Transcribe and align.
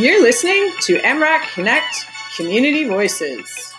You're 0.00 0.22
listening 0.22 0.72
to 0.84 0.96
MRAC 0.96 1.52
Connect 1.52 2.06
Community 2.34 2.88
Voices, 2.88 3.74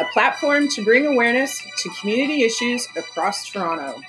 a 0.00 0.04
platform 0.06 0.68
to 0.68 0.82
bring 0.82 1.04
awareness 1.04 1.62
to 1.82 1.90
community 2.00 2.44
issues 2.44 2.88
across 2.96 3.46
Toronto. 3.46 4.00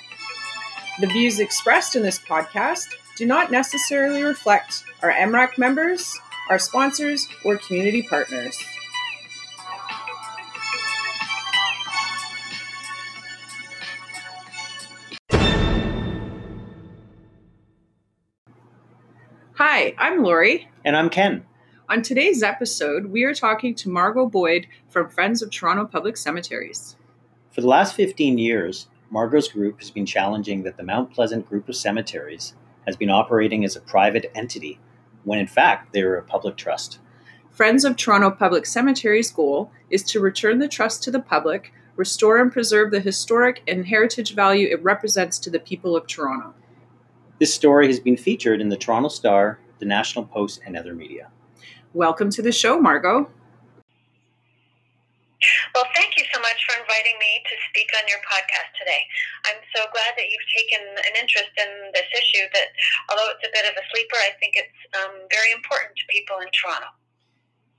The 1.00 1.08
views 1.08 1.40
expressed 1.40 1.94
in 1.94 2.02
this 2.02 2.18
podcast 2.18 2.94
do 3.18 3.26
not 3.26 3.50
necessarily 3.50 4.22
reflect 4.22 4.82
our 5.02 5.12
MRAC 5.12 5.58
members, 5.58 6.18
our 6.48 6.58
sponsors, 6.58 7.28
or 7.44 7.58
community 7.58 8.00
partners. 8.00 8.56
Hi, 19.82 19.94
I'm 19.98 20.22
Lori. 20.22 20.68
And 20.84 20.96
I'm 20.96 21.10
Ken. 21.10 21.44
On 21.88 22.02
today's 22.02 22.40
episode, 22.40 23.06
we 23.06 23.24
are 23.24 23.34
talking 23.34 23.74
to 23.74 23.90
Margot 23.90 24.26
Boyd 24.26 24.68
from 24.88 25.08
Friends 25.08 25.42
of 25.42 25.50
Toronto 25.50 25.86
Public 25.86 26.16
Cemeteries. 26.16 26.94
For 27.50 27.62
the 27.62 27.66
last 27.66 27.96
15 27.96 28.38
years, 28.38 28.86
Margot's 29.10 29.48
group 29.48 29.80
has 29.80 29.90
been 29.90 30.06
challenging 30.06 30.62
that 30.62 30.76
the 30.76 30.84
Mount 30.84 31.12
Pleasant 31.12 31.48
Group 31.48 31.68
of 31.68 31.74
Cemeteries 31.74 32.54
has 32.86 32.96
been 32.96 33.10
operating 33.10 33.64
as 33.64 33.74
a 33.74 33.80
private 33.80 34.30
entity 34.36 34.78
when 35.24 35.40
in 35.40 35.48
fact 35.48 35.92
they 35.92 36.02
are 36.02 36.14
a 36.14 36.22
public 36.22 36.56
trust. 36.56 37.00
Friends 37.50 37.84
of 37.84 37.96
Toronto 37.96 38.30
Public 38.30 38.66
Cemeteries' 38.66 39.32
goal 39.32 39.72
is 39.90 40.04
to 40.04 40.20
return 40.20 40.60
the 40.60 40.68
trust 40.68 41.02
to 41.02 41.10
the 41.10 41.18
public, 41.18 41.72
restore 41.96 42.40
and 42.40 42.52
preserve 42.52 42.92
the 42.92 43.00
historic 43.00 43.64
and 43.66 43.88
heritage 43.88 44.32
value 44.32 44.68
it 44.68 44.80
represents 44.84 45.40
to 45.40 45.50
the 45.50 45.58
people 45.58 45.96
of 45.96 46.06
Toronto. 46.06 46.54
This 47.40 47.52
story 47.52 47.88
has 47.88 47.98
been 47.98 48.16
featured 48.16 48.60
in 48.60 48.68
the 48.68 48.76
Toronto 48.76 49.08
Star, 49.08 49.58
the 49.82 49.88
National 49.90 50.24
Post, 50.24 50.62
and 50.64 50.78
other 50.78 50.94
media. 50.94 51.26
Welcome 51.92 52.30
to 52.38 52.40
the 52.40 52.52
show, 52.52 52.78
Margot. 52.78 53.28
Well, 55.74 55.84
thank 55.96 56.16
you 56.16 56.22
so 56.32 56.38
much 56.38 56.64
for 56.70 56.78
inviting 56.80 57.18
me 57.18 57.42
to 57.50 57.54
speak 57.68 57.90
on 57.98 58.06
your 58.06 58.18
podcast 58.18 58.78
today. 58.78 59.02
I'm 59.44 59.58
so 59.74 59.82
glad 59.90 60.14
that 60.16 60.30
you've 60.30 60.50
taken 60.54 60.86
an 60.86 61.20
interest 61.20 61.50
in 61.58 61.90
this 61.92 62.06
issue 62.14 62.46
that, 62.54 62.68
although 63.10 63.26
it's 63.34 63.42
a 63.42 63.50
bit 63.52 63.64
of 63.64 63.74
a 63.74 63.82
sleeper, 63.90 64.14
I 64.22 64.30
think 64.38 64.54
it's 64.54 65.02
um, 65.02 65.18
very 65.34 65.50
important 65.50 65.96
to 65.96 66.02
people 66.10 66.36
in 66.38 66.46
Toronto. 66.54 66.86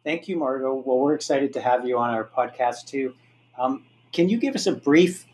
Thank 0.04 0.28
you, 0.28 0.36
Margot. 0.36 0.84
Well, 0.86 1.00
we're 1.00 1.16
excited 1.16 1.54
to 1.54 1.62
have 1.62 1.88
you 1.88 1.98
on 1.98 2.10
our 2.10 2.26
podcast 2.26 2.86
too. 2.86 3.14
Um, 3.58 3.86
can 4.12 4.28
you 4.28 4.38
give 4.38 4.56
us 4.56 4.68
a 4.68 4.74
brief 4.74 5.26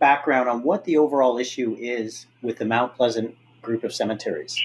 background 0.00 0.48
on 0.48 0.62
what 0.62 0.84
the 0.84 0.96
overall 0.96 1.36
issue 1.36 1.76
is 1.78 2.24
with 2.40 2.56
the 2.56 2.64
Mount 2.64 2.94
Pleasant 2.94 3.36
group 3.60 3.84
of 3.84 3.92
cemeteries? 3.92 4.58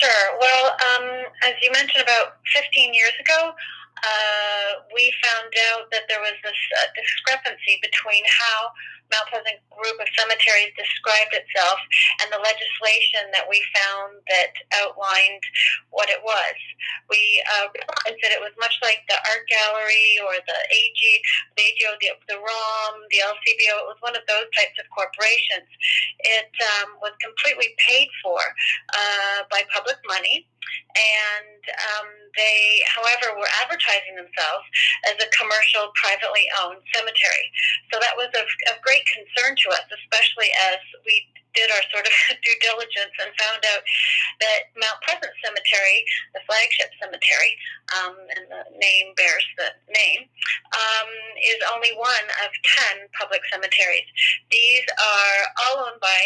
Sure. 0.00 0.38
Well, 0.40 0.64
um, 0.96 1.28
as 1.44 1.52
you 1.60 1.70
mentioned, 1.72 2.02
about 2.02 2.40
15 2.56 2.94
years 2.94 3.12
ago, 3.20 3.52
uh, 3.52 4.70
we 4.94 5.12
found 5.28 5.52
out 5.72 5.90
that 5.92 6.08
there 6.08 6.20
was 6.20 6.32
this 6.42 6.56
uh, 6.56 6.88
discrepancy 6.96 7.76
between 7.84 8.24
how 8.24 8.72
Mount 9.10 9.26
Pleasant 9.28 9.58
Group 9.74 9.98
of 9.98 10.08
Cemeteries 10.14 10.72
described 10.78 11.34
itself 11.34 11.78
and 12.22 12.30
the 12.30 12.40
legislation 12.40 13.28
that 13.34 13.46
we 13.50 13.58
found 13.74 14.22
that 14.30 14.54
outlined 14.80 15.42
what 15.90 16.08
it 16.08 16.22
was. 16.22 16.56
We 17.10 17.42
uh, 17.58 17.68
realized 17.74 18.20
that 18.22 18.32
it 18.32 18.40
was 18.40 18.54
much 18.62 18.78
like 18.80 19.02
the 19.10 19.18
art 19.18 19.44
gallery 19.50 20.18
or 20.22 20.38
the 20.38 20.58
AG, 20.70 21.00
the 21.56 21.62
AGO, 21.64 21.90
the, 22.00 22.10
the 22.30 22.38
ROM, 22.38 22.94
the 23.10 23.20
LCBO. 23.24 23.74
It 23.82 23.90
was 23.90 24.00
one 24.00 24.14
of 24.14 24.24
those 24.30 24.46
types 24.54 24.76
of 24.78 24.86
corporations. 24.94 25.68
It 26.22 26.52
um, 26.78 26.98
was 27.02 27.12
completely 27.18 27.74
paid 27.82 28.08
for 28.22 28.40
uh, 28.94 29.46
by 29.50 29.66
public 29.74 29.98
money 30.06 30.46
and 30.94 31.62
um, 31.70 32.08
they, 32.36 32.82
however, 32.86 33.38
were 33.38 33.48
advertising 33.62 34.14
themselves 34.14 34.66
as 35.06 35.16
a 35.18 35.28
commercial, 35.34 35.90
privately 35.98 36.46
owned 36.62 36.82
cemetery. 36.94 37.46
So 37.92 37.98
that 38.00 38.14
was 38.16 38.30
of, 38.34 38.46
of 38.70 38.82
great 38.82 38.99
concern 39.08 39.56
to 39.56 39.68
us, 39.72 39.86
especially 39.88 40.50
as 40.72 40.80
we 41.06 41.26
did 41.54 41.70
our 41.70 41.82
sort 41.90 42.06
of 42.06 42.14
due 42.44 42.58
diligence 42.62 43.14
and 43.18 43.30
found 43.38 43.62
out 43.74 43.82
that 44.38 44.70
Mount 44.78 44.98
Pleasant 45.02 45.34
Cemetery, 45.42 46.06
the 46.34 46.42
flagship 46.46 46.90
cemetery, 47.02 47.52
um, 47.98 48.14
and 48.36 48.44
the 48.46 48.62
name 48.78 49.12
bears 49.18 49.46
the 49.58 49.70
name, 49.90 50.26
um, 50.74 51.10
is 51.42 51.60
only 51.74 51.90
one 51.98 52.26
of 52.44 52.50
10 52.94 53.10
public 53.18 53.42
cemeteries. 53.50 54.06
These 54.50 54.86
are 54.94 55.38
all 55.66 55.90
owned 55.90 56.00
by 56.00 56.20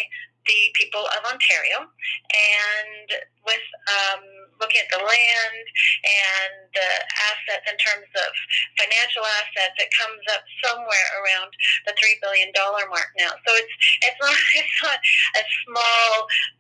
the 0.47 0.60
people 0.75 1.05
of 1.16 1.22
Ontario, 1.25 1.88
and 1.88 3.09
with 3.44 3.66
um, 3.88 4.25
looking 4.60 4.81
at 4.81 4.88
the 4.88 5.00
land 5.00 5.65
and 6.05 6.55
the 6.72 6.91
assets 7.32 7.65
in 7.69 7.77
terms 7.77 8.09
of 8.16 8.31
financial 8.81 9.25
assets, 9.44 9.77
it 9.77 9.93
comes 9.93 10.22
up 10.32 10.43
somewhere 10.65 11.09
around 11.21 11.53
the 11.84 11.93
three 12.00 12.16
billion 12.25 12.49
dollar 12.56 12.88
mark 12.88 13.12
now. 13.21 13.32
So 13.44 13.50
it's 13.56 13.75
it's 14.05 14.21
not 14.25 14.32
it's 14.32 14.78
not 14.81 15.00
a 15.37 15.44
small 15.65 16.09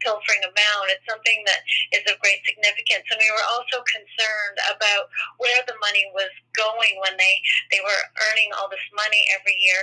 pilfering 0.04 0.44
amount. 0.44 0.92
It's 0.92 1.06
something 1.08 1.40
that 1.48 1.60
is 1.96 2.04
of 2.08 2.20
great 2.20 2.44
significance, 2.44 3.08
and 3.08 3.20
we 3.20 3.30
were 3.32 3.46
also 3.56 3.80
concerned 3.88 4.58
about 4.72 5.08
where 5.40 5.64
the 5.64 5.76
money 5.80 6.04
was 6.12 6.30
going 6.52 7.00
when 7.00 7.16
they 7.16 7.34
they 7.72 7.80
were 7.80 8.02
earning 8.30 8.52
all 8.56 8.68
this 8.68 8.84
money 8.92 9.24
every 9.32 9.56
year 9.56 9.82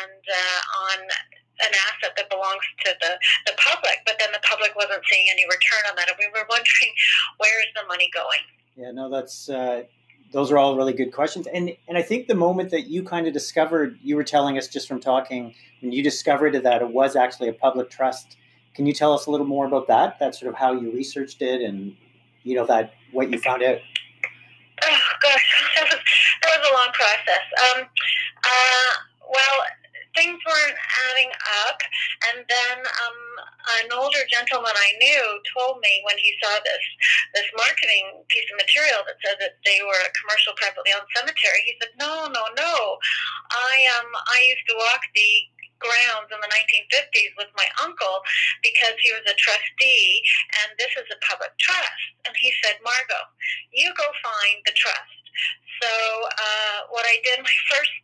and 0.00 0.22
uh, 0.24 0.60
on 0.88 0.98
an 1.64 1.72
asset 1.90 2.16
that 2.16 2.28
belongs 2.30 2.62
to 2.84 2.94
the, 3.00 3.12
the 3.46 3.54
public, 3.56 4.02
but 4.06 4.16
then 4.18 4.30
the 4.32 4.40
public 4.48 4.74
wasn't 4.76 5.02
seeing 5.10 5.26
any 5.30 5.44
return 5.44 5.82
on 5.88 5.96
that. 5.96 6.08
And 6.08 6.16
we 6.18 6.26
were 6.32 6.46
wondering, 6.48 6.90
where 7.38 7.60
is 7.60 7.70
the 7.74 7.86
money 7.86 8.10
going? 8.14 8.44
Yeah, 8.76 8.92
no, 8.92 9.10
that's 9.10 9.48
uh, 9.48 9.84
those 10.32 10.52
are 10.52 10.58
all 10.58 10.76
really 10.76 10.92
good 10.92 11.12
questions. 11.12 11.46
And 11.46 11.76
and 11.88 11.98
I 11.98 12.02
think 12.02 12.26
the 12.26 12.34
moment 12.34 12.70
that 12.70 12.86
you 12.86 13.02
kind 13.02 13.26
of 13.26 13.32
discovered, 13.32 13.98
you 14.02 14.16
were 14.16 14.24
telling 14.24 14.58
us 14.58 14.68
just 14.68 14.88
from 14.88 15.00
talking, 15.00 15.54
when 15.80 15.92
you 15.92 16.02
discovered 16.02 16.54
that 16.62 16.82
it 16.82 16.88
was 16.88 17.16
actually 17.16 17.48
a 17.48 17.52
public 17.52 17.90
trust. 17.90 18.36
Can 18.74 18.86
you 18.86 18.92
tell 18.92 19.12
us 19.12 19.26
a 19.26 19.30
little 19.30 19.46
more 19.46 19.66
about 19.66 19.88
that? 19.88 20.16
That's 20.20 20.38
sort 20.38 20.52
of 20.52 20.58
how 20.58 20.72
you 20.72 20.92
researched 20.92 21.42
it, 21.42 21.60
and 21.60 21.96
you 22.44 22.54
know 22.54 22.66
that 22.66 22.94
what 23.12 23.30
you 23.30 23.38
found 23.38 23.62
out. 23.62 23.78
Oh 24.82 24.98
gosh, 25.20 25.72
that 25.76 25.84
was, 25.90 26.00
that 26.42 26.58
was 26.58 26.70
a 26.70 26.74
long 26.74 26.92
process. 26.92 27.44
Um, 27.64 27.86
uh, 28.44 28.92
well, 29.28 29.66
things 30.14 30.38
weren't 30.46 30.80
adding 31.10 31.30
up. 31.66 31.78
And 32.30 32.44
then 32.46 32.76
um, 32.82 33.20
an 33.82 33.88
older 33.94 34.22
gentleman 34.28 34.74
I 34.74 34.90
knew 34.98 35.24
told 35.54 35.80
me 35.80 36.02
when 36.04 36.18
he 36.18 36.34
saw 36.42 36.58
this 36.64 36.84
this 37.34 37.48
marketing 37.56 38.24
piece 38.28 38.48
of 38.50 38.58
material 38.58 39.06
that 39.06 39.20
said 39.22 39.38
that 39.40 39.58
they 39.64 39.80
were 39.82 40.00
a 40.02 40.16
commercial 40.18 40.54
privately 40.58 40.92
owned 40.94 41.08
cemetery. 41.14 41.62
He 41.64 41.76
said, 41.80 41.94
"No, 41.98 42.26
no, 42.28 42.42
no. 42.56 42.74
I 43.50 43.74
um 44.00 44.10
I 44.30 44.38
used 44.48 44.66
to 44.68 44.76
walk 44.78 45.02
the 45.14 45.30
grounds 45.80 46.28
in 46.28 46.38
the 46.38 46.52
1950s 46.52 47.32
with 47.40 47.48
my 47.56 47.64
uncle 47.80 48.20
because 48.62 48.94
he 49.00 49.10
was 49.16 49.24
a 49.26 49.34
trustee 49.40 50.20
and 50.62 50.76
this 50.76 50.92
is 51.00 51.08
a 51.08 51.18
public 51.24 51.50
trust. 51.56 52.04
And 52.28 52.36
he 52.36 52.52
said, 52.62 52.76
Margot, 52.84 53.26
you 53.72 53.88
go 53.96 54.04
find 54.20 54.60
the 54.68 54.76
trust 54.76 55.19
so 55.80 55.88
uh, 55.88 56.78
what 56.92 57.08
I 57.08 57.16
did, 57.24 57.40
my 57.48 57.58
first 57.72 57.94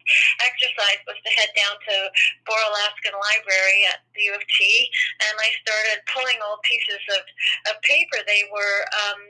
exercise 0.41 1.01
was 1.05 1.21
to 1.21 1.31
head 1.37 1.53
down 1.53 1.77
to 1.77 1.95
Boar 2.49 2.61
Alaskan 2.73 3.13
Library 3.13 3.85
at 3.93 4.01
the 4.17 4.33
U 4.33 4.35
of 4.35 4.45
T, 4.49 4.89
and 5.29 5.35
I 5.37 5.51
started 5.61 6.01
pulling 6.09 6.41
old 6.41 6.65
pieces 6.65 7.03
of, 7.13 7.23
of 7.73 7.75
paper. 7.85 8.25
They 8.25 8.49
were 8.49 8.81
um, 9.07 9.21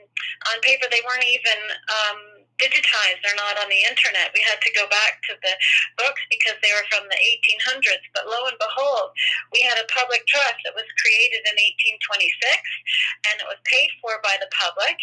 on 0.55 0.57
paper. 0.63 0.87
They 0.89 1.03
weren't 1.03 1.27
even 1.27 1.61
um, 1.91 2.46
digitized. 2.59 3.21
They're 3.23 3.39
not 3.39 3.61
on 3.61 3.69
the 3.69 3.83
internet. 3.89 4.33
We 4.35 4.43
had 4.45 4.61
to 4.61 4.73
go 4.77 4.89
back 4.89 5.21
to 5.31 5.35
the 5.41 5.55
books 6.01 6.23
because 6.29 6.57
they 6.61 6.73
were 6.73 6.87
from 6.93 7.09
the 7.09 7.21
1800s. 7.21 8.05
But 8.15 8.29
lo 8.29 8.49
and 8.49 8.59
behold, 8.59 9.13
we 9.53 9.63
had 9.63 9.79
a 9.81 9.89
public 9.93 10.27
trust 10.27 10.61
that 10.65 10.77
was 10.77 10.89
created 11.01 11.45
in 11.47 11.57
1826, 12.01 13.33
and 13.33 13.37
it 13.41 13.49
was 13.49 13.61
paid 13.69 13.91
for 14.01 14.19
by 14.25 14.37
the 14.41 14.51
public, 14.53 14.97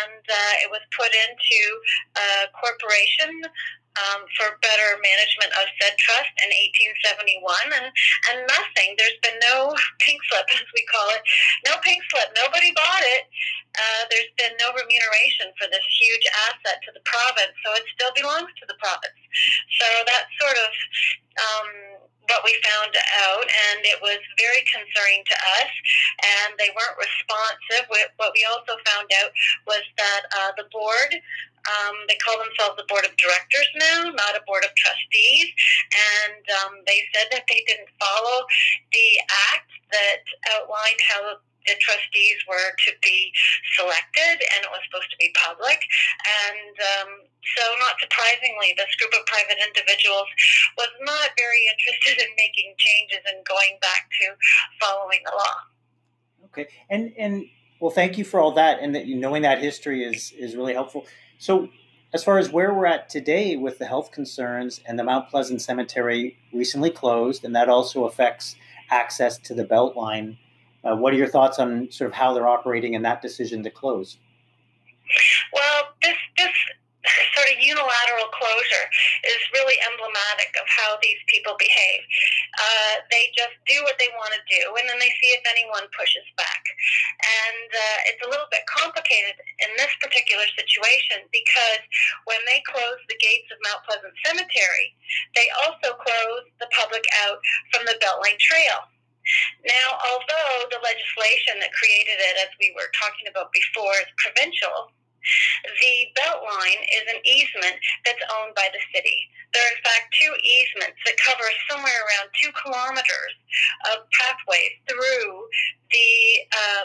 and 0.00 0.22
uh, 0.24 0.54
it 0.64 0.70
was 0.70 0.82
put 0.94 1.10
into 1.12 1.60
a 2.16 2.28
corporation 2.54 3.30
um, 3.96 4.28
for 4.36 4.60
better 4.60 5.00
management 5.00 5.52
of 5.56 5.66
said 5.80 5.96
trust 5.96 6.32
in 6.44 6.50
1871, 7.40 7.80
and 7.80 7.88
and 8.32 8.38
nothing. 8.48 8.92
There's 8.96 9.20
been 9.24 9.40
no 9.40 9.72
pink 10.04 10.20
slip, 10.28 10.46
as 10.52 10.68
we 10.74 10.84
call 10.88 11.08
it, 11.16 11.22
no 11.64 11.80
pink 11.80 12.00
slip. 12.12 12.28
Nobody 12.36 12.72
bought 12.76 13.04
it. 13.04 13.24
Uh, 13.76 14.02
there's 14.10 14.32
been 14.40 14.56
no 14.58 14.72
remuneration 14.72 15.52
for 15.60 15.68
this 15.68 15.84
huge 16.00 16.26
asset 16.48 16.80
to 16.88 16.90
the 16.96 17.04
province, 17.04 17.54
so 17.60 17.68
it 17.76 17.84
still 17.92 18.12
belongs 18.16 18.50
to 18.58 18.64
the 18.66 18.78
province. 18.80 19.20
So 19.80 19.86
that's 20.08 20.32
sort 20.40 20.56
of. 20.56 20.70
Um, 21.36 21.70
what 22.26 22.42
we 22.42 22.50
found 22.66 22.90
out, 23.22 23.46
and 23.46 23.86
it 23.86 24.02
was 24.02 24.18
very 24.34 24.58
concerning 24.66 25.22
to 25.30 25.36
us, 25.62 25.70
and 26.42 26.58
they 26.58 26.74
weren't 26.74 26.98
responsive. 26.98 27.86
What 27.86 28.34
we 28.34 28.42
also 28.50 28.74
found 28.82 29.06
out 29.22 29.30
was 29.62 29.86
that 29.94 30.22
uh, 30.34 30.50
the 30.58 30.66
board 30.74 31.22
um, 31.66 31.96
they 32.08 32.18
call 32.22 32.38
themselves 32.38 32.78
the 32.78 32.86
board 32.86 33.04
of 33.04 33.14
directors 33.18 33.68
now, 33.74 34.10
not 34.14 34.38
a 34.38 34.42
board 34.46 34.64
of 34.64 34.70
trustees. 34.78 35.50
And 36.22 36.42
um, 36.62 36.72
they 36.86 37.02
said 37.10 37.26
that 37.34 37.44
they 37.48 37.62
didn't 37.66 37.90
follow 37.98 38.46
the 38.92 39.08
act 39.50 39.70
that 39.90 40.22
outlined 40.54 41.00
how 41.02 41.42
the 41.66 41.76
trustees 41.82 42.38
were 42.48 42.70
to 42.86 42.90
be 43.02 43.32
selected, 43.76 44.36
and 44.54 44.64
it 44.64 44.70
was 44.70 44.80
supposed 44.88 45.10
to 45.10 45.18
be 45.18 45.30
public. 45.34 45.78
And 46.46 46.74
um, 46.96 47.10
so, 47.58 47.62
not 47.78 47.98
surprisingly, 48.00 48.74
this 48.76 48.90
group 48.96 49.12
of 49.14 49.26
private 49.26 49.58
individuals 49.62 50.26
was 50.78 50.90
not 51.02 51.30
very 51.38 51.62
interested 51.70 52.22
in 52.22 52.30
making 52.38 52.74
changes 52.78 53.22
and 53.26 53.44
going 53.46 53.78
back 53.82 54.10
to 54.22 54.34
following 54.80 55.20
the 55.24 55.34
law. 55.34 55.56
Okay, 56.50 56.68
and 56.90 57.12
and 57.18 57.46
well, 57.80 57.90
thank 57.90 58.18
you 58.18 58.24
for 58.24 58.40
all 58.40 58.52
that, 58.52 58.80
and 58.80 58.94
that 58.94 59.06
knowing 59.06 59.42
that 59.42 59.60
history 59.60 60.04
is 60.04 60.32
is 60.38 60.56
really 60.56 60.74
helpful. 60.74 61.06
So, 61.38 61.68
as 62.12 62.24
far 62.24 62.38
as 62.38 62.50
where 62.50 62.72
we're 62.72 62.86
at 62.86 63.08
today 63.08 63.56
with 63.56 63.78
the 63.78 63.86
health 63.86 64.10
concerns 64.10 64.80
and 64.86 64.98
the 64.98 65.04
Mount 65.04 65.28
Pleasant 65.28 65.60
Cemetery 65.60 66.38
recently 66.52 66.90
closed, 66.90 67.44
and 67.44 67.54
that 67.54 67.68
also 67.68 68.04
affects 68.04 68.56
access 68.90 69.38
to 69.38 69.54
the 69.54 69.64
Beltline. 69.64 70.38
Uh, 70.86 70.96
what 70.96 71.12
are 71.12 71.16
your 71.16 71.28
thoughts 71.28 71.58
on 71.58 71.90
sort 71.90 72.08
of 72.08 72.14
how 72.14 72.32
they're 72.32 72.46
operating 72.46 72.94
and 72.94 73.04
that 73.04 73.20
decision 73.20 73.62
to 73.62 73.70
close? 73.70 74.18
Well, 75.52 75.94
this 76.02 76.16
this 76.38 76.54
sort 77.34 77.48
of 77.54 77.58
unilateral 77.62 78.28
closure 78.34 78.86
is 79.22 79.40
really 79.54 79.78
emblematic 79.86 80.50
of 80.58 80.66
how 80.66 80.98
these 80.98 81.18
people 81.30 81.54
behave. 81.58 82.02
Uh, 82.58 83.06
they 83.14 83.30
just 83.30 83.54
do 83.70 83.78
what 83.86 83.94
they 84.02 84.10
want 84.18 84.34
to 84.34 84.42
do, 84.50 84.62
and 84.74 84.90
then 84.90 84.98
they 84.98 85.12
see 85.22 85.30
if 85.34 85.42
anyone 85.46 85.86
pushes 85.94 86.26
back. 86.34 86.62
And 87.22 87.68
uh, 87.70 88.10
it's 88.10 88.22
a 88.26 88.30
little 88.30 88.50
bit 88.50 88.66
complicated 88.66 89.38
in 89.62 89.70
this 89.78 89.92
particular 90.02 90.46
situation 90.58 91.26
because 91.30 91.82
when 92.26 92.42
they 92.50 92.58
close 92.66 92.98
the 93.06 93.18
gates 93.22 93.48
of 93.54 93.62
Mount 93.62 93.86
Pleasant 93.86 94.14
Cemetery, 94.26 94.86
they 95.38 95.46
also 95.62 95.94
close 95.94 96.46
the 96.58 96.70
public 96.74 97.06
out 97.26 97.38
from 97.70 97.86
the 97.86 97.94
Beltline 98.02 98.38
Trail. 98.42 98.82
Now, 99.66 99.98
although 100.06 100.70
the 100.70 100.82
legislation 100.82 101.58
that 101.60 101.72
created 101.74 102.18
it, 102.18 102.36
as 102.46 102.52
we 102.60 102.72
were 102.76 102.90
talking 102.94 103.26
about 103.26 103.52
before, 103.52 103.94
is 103.98 104.10
provincial, 104.18 104.92
the 105.82 105.94
Beltline 106.14 106.82
is 107.02 107.04
an 107.10 107.20
easement 107.26 107.76
that's 108.04 108.22
owned 108.38 108.54
by 108.54 108.70
the 108.70 108.78
city. 108.94 109.18
There 109.52 109.62
are, 109.62 109.74
in 109.74 109.82
fact, 109.82 110.14
two 110.14 110.32
easements 110.38 110.98
that 111.06 111.18
cover 111.18 111.48
somewhere 111.70 111.98
around 112.06 112.30
two 112.38 112.52
kilometers 112.54 113.34
of 113.90 114.06
pathways 114.14 114.78
through 114.86 115.30
the 115.90 116.10
uh, 116.52 116.84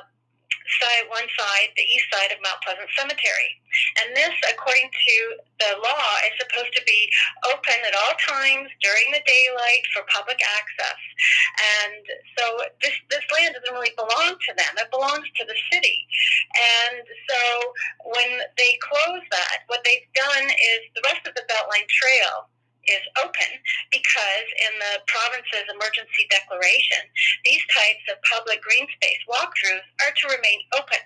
side, 0.79 1.05
one 1.09 1.27
side, 1.35 1.69
the 1.75 1.83
east 1.83 2.07
side 2.11 2.31
of 2.31 2.39
Mount 2.39 2.61
Pleasant 2.63 2.89
Cemetery. 2.95 3.51
And 4.03 4.15
this, 4.15 4.35
according 4.51 4.91
to 4.91 5.15
the 5.59 5.71
law, 5.79 6.07
is 6.27 6.35
supposed 6.39 6.73
to 6.75 6.83
be 6.83 7.07
open 7.47 7.79
at 7.87 7.95
all 7.95 8.15
times 8.19 8.67
during 8.83 9.07
the 9.11 9.23
daylight 9.23 9.83
for 9.95 10.03
public 10.11 10.39
access. 10.43 10.99
And 11.83 12.03
so 12.35 12.43
this, 12.83 12.95
this 13.09 13.25
land 13.31 13.55
doesn't 13.55 13.73
really 13.73 13.95
belong 13.95 14.35
to 14.35 14.51
them. 14.55 14.71
It 14.75 14.91
belongs 14.91 15.27
to 15.39 15.43
the 15.47 15.57
city. 15.71 16.07
And 16.55 17.03
so 17.27 17.41
when 18.11 18.31
they 18.59 18.75
close 18.83 19.23
that, 19.31 19.67
what 19.67 19.83
they've 19.83 20.07
done 20.15 20.45
is 20.51 20.81
the 20.95 21.03
rest 21.07 21.23
of 21.27 21.35
the 21.35 21.47
Beltline 21.47 21.87
Trail 21.87 22.51
is 22.87 23.03
open 23.21 23.51
because 23.91 24.47
in 24.69 24.73
the 24.79 24.93
province's 25.05 25.67
emergency 25.69 26.25
declaration, 26.29 27.03
these 27.45 27.61
types 27.69 28.05
of 28.09 28.21
public 28.25 28.61
green 28.61 28.87
space 28.97 29.21
walkthroughs 29.29 29.85
are 30.05 30.13
to 30.15 30.25
remain 30.33 30.61
open. 30.77 31.01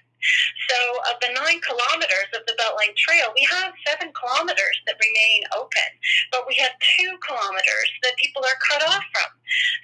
So, 0.70 0.80
of 1.14 1.22
the 1.22 1.38
nine 1.38 1.62
kilometers 1.62 2.30
of 2.34 2.42
the 2.50 2.58
Beltline 2.58 2.98
Trail, 2.98 3.30
we 3.38 3.46
have 3.46 3.78
seven 3.86 4.10
kilometers 4.18 4.78
that 4.88 4.98
remain 4.98 5.46
open, 5.54 5.90
but 6.32 6.50
we 6.50 6.58
have 6.58 6.74
two 6.98 7.14
kilometers 7.22 7.90
that 8.02 8.18
people 8.18 8.42
are 8.42 8.58
cut 8.66 8.82
off 8.90 9.06
from. 9.14 9.30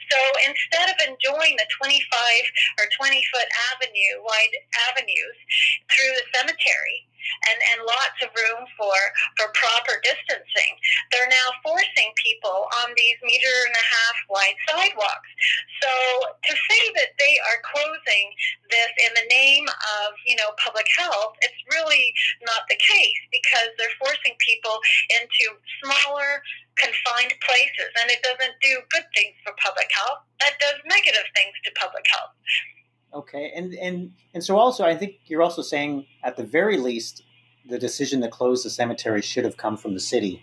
So, 0.10 0.18
instead 0.50 0.90
of 0.90 0.98
enjoying 1.06 1.62
the 1.62 1.70
25 1.78 2.82
or 2.82 2.90
20 2.90 3.22
foot 3.30 3.50
avenue, 3.70 4.26
wide 4.26 4.56
avenues 4.90 5.38
through 5.94 6.14
the 6.18 6.26
cemetery, 6.34 7.06
and, 7.50 7.58
and 7.74 7.80
lots 7.86 8.18
of 8.24 8.30
room 8.34 8.64
for, 8.78 8.98
for 9.38 9.52
proper 9.54 10.00
distancing. 10.04 10.74
They're 11.12 11.30
now 11.30 11.50
forcing 11.64 12.12
people 12.18 12.68
on 12.84 12.94
these 12.96 13.18
meter 13.24 13.56
and 13.68 13.76
a 13.76 13.86
half 13.86 14.18
wide 14.30 14.60
sidewalks. 14.70 15.30
So 15.82 15.92
to 16.32 16.54
say 16.54 16.84
that 17.02 17.18
they 17.18 17.38
are 17.42 17.60
closing 17.66 18.26
this 18.70 18.92
in 19.08 19.12
the 19.18 19.28
name 19.30 19.68
of, 19.68 20.08
you 20.26 20.36
know, 20.36 20.54
public 20.62 20.88
health, 20.98 21.36
it's 21.42 21.62
really 21.72 22.14
not 22.46 22.66
the 22.70 22.78
case 22.78 23.22
because 23.32 23.70
they're 23.78 23.98
forcing 24.00 24.36
people 24.40 24.80
into 25.22 25.58
smaller, 25.84 26.42
confined 26.78 27.34
places 27.44 27.92
and 28.02 28.10
it 28.10 28.24
doesn't 28.24 28.56
do 28.62 28.82
good 28.90 29.06
things 29.14 29.36
for 29.44 29.54
public 29.60 29.90
health. 29.92 30.24
That 30.40 30.58
does 30.60 30.80
negative 30.88 31.28
things 31.36 31.54
to 31.66 31.72
public 31.78 32.06
health. 32.10 32.34
Okay, 33.14 33.52
and 33.56 33.74
and 33.74 34.14
and 34.34 34.44
so 34.44 34.58
also, 34.58 34.86
I 34.86 34.96
think 34.96 35.20
you're 35.26 35.42
also 35.42 35.62
saying 35.62 36.06
at 36.24 36.38
the 36.38 36.44
very 36.44 36.78
least, 36.78 37.24
the 37.68 37.78
decision 37.78 38.22
to 38.22 38.30
close 38.30 38.64
the 38.64 38.70
cemetery 38.70 39.22
should 39.22 39.44
have 39.44 39.58
come 39.58 39.76
from 39.76 39.94
the 39.94 40.00
city, 40.00 40.42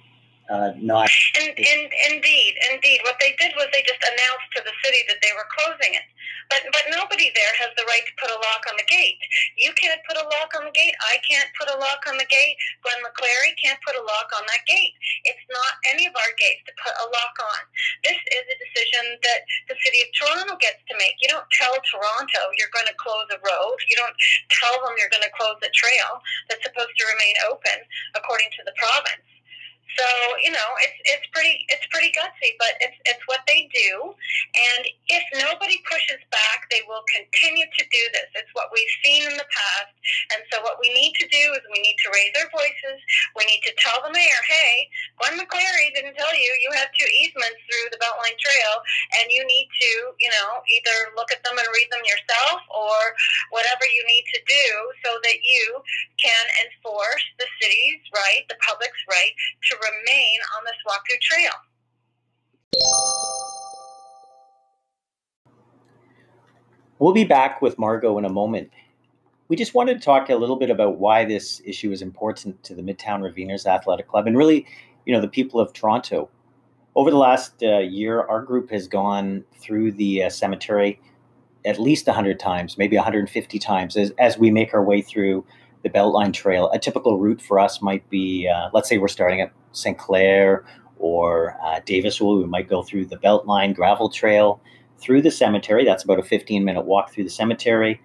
uh, 0.51 0.73
not. 0.77 1.09
In, 1.41 1.49
in, 1.49 1.89
indeed, 2.11 2.55
indeed. 2.71 3.01
What 3.05 3.17
they 3.21 3.35
did 3.39 3.53
was 3.57 3.69
they 3.73 3.83
just 3.83 4.03
announced 4.03 4.49
to 4.57 4.63
the 4.65 4.73
city 4.85 4.99
that 5.09 5.17
they 5.23 5.31
were 5.35 5.47
closing 5.57 5.95
it. 5.95 6.03
But 6.49 6.65
but 6.73 6.85
nobody 6.89 7.29
there 7.37 7.55
has 7.61 7.73
the 7.77 7.85
right 7.85 8.05
to 8.05 8.15
put 8.17 8.33
a 8.33 8.39
lock 8.41 8.65
on 8.69 8.77
the 8.81 8.89
gate. 8.89 9.21
You 9.61 9.73
can't 9.77 10.01
put 10.09 10.17
a 10.17 10.25
lock 10.25 10.51
on 10.57 10.65
the 10.65 10.75
gate. 10.75 10.97
I 11.05 11.21
can't 11.25 11.49
put 11.61 11.69
a 11.69 11.77
lock 11.77 12.05
on 12.09 12.17
the 12.17 12.29
gate. 12.29 12.57
Glenn 12.81 13.01
McClary 13.05 13.53
can't 13.61 13.81
put 13.85 13.97
a 13.97 14.05
lock 14.05 14.33
on 14.33 14.45
that 14.49 14.65
gate. 14.65 14.97
It's 15.29 15.45
not 15.53 15.73
any 15.93 16.09
of 16.09 16.15
our 16.17 16.33
gates 16.41 16.65
to 16.69 16.73
put 16.81 16.95
a 16.97 17.07
lock 17.13 17.37
on. 17.37 17.61
This 18.05 18.21
is 18.33 18.45
a 18.49 18.57
decision 18.57 19.05
that 19.29 19.41
the 19.69 19.77
city 19.85 20.01
of 20.05 20.09
Toronto 20.17 20.57
gets 20.57 20.81
to 20.89 20.95
make. 20.97 21.21
You 21.21 21.29
don't 21.29 21.49
tell 21.53 21.77
Toronto 21.85 22.43
you're 22.57 22.73
going 22.73 22.89
to 22.89 22.97
close 22.97 23.29
a 23.29 23.39
road. 23.45 23.79
You 23.85 23.97
don't 24.01 24.17
tell 24.49 24.81
them 24.85 24.97
you're 24.97 25.13
going 25.13 25.27
to 25.27 25.35
close 25.37 25.61
a 25.61 25.71
trail 25.77 26.21
that's 26.49 26.65
supposed 26.65 26.97
to 26.97 27.05
remain 27.13 27.37
open 27.49 27.79
according 28.17 28.49
to 28.57 28.65
the 28.65 28.75
province. 28.81 29.25
So 29.97 30.07
you 30.45 30.53
know, 30.53 30.69
it's 30.85 30.99
it's 31.17 31.27
pretty 31.33 31.65
it's 31.73 31.87
pretty 31.89 32.13
gutsy, 32.13 32.53
but 32.61 32.77
it's 32.85 32.99
it's 33.09 33.25
what 33.25 33.41
they 33.49 33.71
do. 33.73 34.13
And 34.13 34.85
if 35.09 35.25
nobody 35.41 35.81
pushes 35.89 36.21
back, 36.29 36.69
they 36.69 36.85
will 36.85 37.03
continue 37.09 37.65
to 37.65 37.83
do 37.89 38.03
this. 38.13 38.29
It's 38.37 38.53
what 38.53 38.69
we've 38.69 38.95
seen 39.01 39.25
in 39.25 39.35
the 39.41 39.49
past. 39.49 39.95
And 40.37 40.45
so 40.53 40.61
what 40.61 40.77
we 40.77 40.93
need 40.93 41.17
to 41.17 41.27
do 41.29 41.45
is 41.57 41.63
we 41.73 41.81
need 41.81 41.97
to 42.05 42.13
raise 42.13 42.35
our 42.37 42.51
voices. 42.53 42.99
We 43.33 43.49
need 43.49 43.65
to 43.65 43.73
tell 43.81 44.01
the 44.05 44.13
mayor, 44.13 44.43
hey, 44.45 44.89
Glenn 45.21 45.41
McClary 45.41 45.93
didn't 45.97 46.17
tell 46.21 46.33
you 46.37 46.51
you 46.61 46.71
have 46.77 46.93
two 46.93 47.09
easements 47.09 47.61
through 47.65 47.89
the 47.89 48.01
Beltline 48.01 48.37
Trail, 48.37 48.75
and 49.21 49.33
you 49.33 49.41
need 49.49 49.69
to 49.73 49.91
you 50.21 50.31
know 50.37 50.61
either 50.69 51.17
look 51.17 51.33
at 51.33 51.41
them 51.49 51.57
and 51.57 51.69
read 51.73 51.89
them 51.89 52.05
yourself 52.05 52.61
or 52.69 53.17
whatever 53.57 53.89
you 53.89 54.05
need 54.05 54.27
to 54.37 54.41
do 54.45 54.67
so 55.01 55.17
that 55.25 55.41
you 55.41 55.81
can 56.21 56.45
enforce 56.67 57.25
the 57.39 57.49
city's 57.63 58.03
right, 58.13 58.45
the 58.51 58.59
public's 58.61 59.01
right 59.09 59.33
to 59.71 59.78
remain 59.81 60.41
on 60.57 60.65
this 60.65 60.77
walkthrough 60.87 61.21
trail. 61.21 61.53
We'll 66.99 67.13
be 67.13 67.25
back 67.25 67.63
with 67.63 67.79
Margot 67.79 68.19
in 68.19 68.25
a 68.25 68.29
moment. 68.29 68.71
We 69.49 69.57
just 69.57 69.73
wanted 69.73 69.95
to 69.95 70.05
talk 70.05 70.29
a 70.31 70.35
little 70.35 70.57
bit 70.57 70.69
about 70.69 70.99
why 70.99 71.25
this 71.25 71.63
issue 71.65 71.93
is 71.93 72.03
important 72.03 72.63
to 72.65 72.75
the 72.75 72.83
Midtown 72.83 73.23
Raveners 73.23 73.67
Athletic 73.67 74.09
Club 74.09 74.27
and 74.27 74.37
really, 74.37 74.67
you 75.07 75.15
know, 75.15 75.21
the 75.21 75.29
people 75.29 75.61
of 75.61 75.73
Toronto. 75.73 76.29
Over 76.97 77.11
the 77.11 77.17
last 77.17 77.63
uh, 77.63 77.79
year, 77.79 78.23
our 78.23 78.43
group 78.43 78.71
has 78.71 78.89
gone 78.89 79.45
through 79.57 79.93
the 79.93 80.25
uh, 80.25 80.31
cemetery 80.31 81.01
at 81.65 81.79
least 81.79 82.07
100 82.07 82.41
times, 82.41 82.77
maybe 82.79 82.97
150 82.97 83.59
times, 83.59 83.97
as, 83.97 84.13
as 84.19 84.39
we 84.39 84.51
make 84.51 84.75
our 84.75 84.83
way 84.83 85.01
through 85.01 85.45
the 85.83 85.91
Beltline 85.91 86.33
Trail. 86.33 86.71
A 86.73 86.79
typical 86.79 87.19
route 87.19 87.41
for 87.41 87.59
us 87.59 87.81
might 87.81 88.09
be, 88.11 88.49
uh, 88.49 88.71
let's 88.73 88.89
say 88.89 88.99
we're 88.99 89.09
starting 89.09 89.41
at 89.41 89.53
St. 89.73 89.99
Clair 89.99 90.65
or 90.99 91.57
uh, 91.65 91.81
Davisville. 91.81 92.41
We 92.41 92.47
might 92.47 92.69
go 92.69 92.83
through 92.83 93.07
the 93.07 93.17
Beltline 93.17 93.75
gravel 93.75 94.09
trail 94.09 94.61
through 94.99 95.23
the 95.23 95.31
cemetery. 95.31 95.85
That's 95.85 96.05
about 96.05 96.19
a 96.19 96.23
15 96.23 96.65
minute 96.65 96.85
walk 96.85 97.13
through 97.13 97.25
the 97.25 97.31
cemetery 97.31 98.01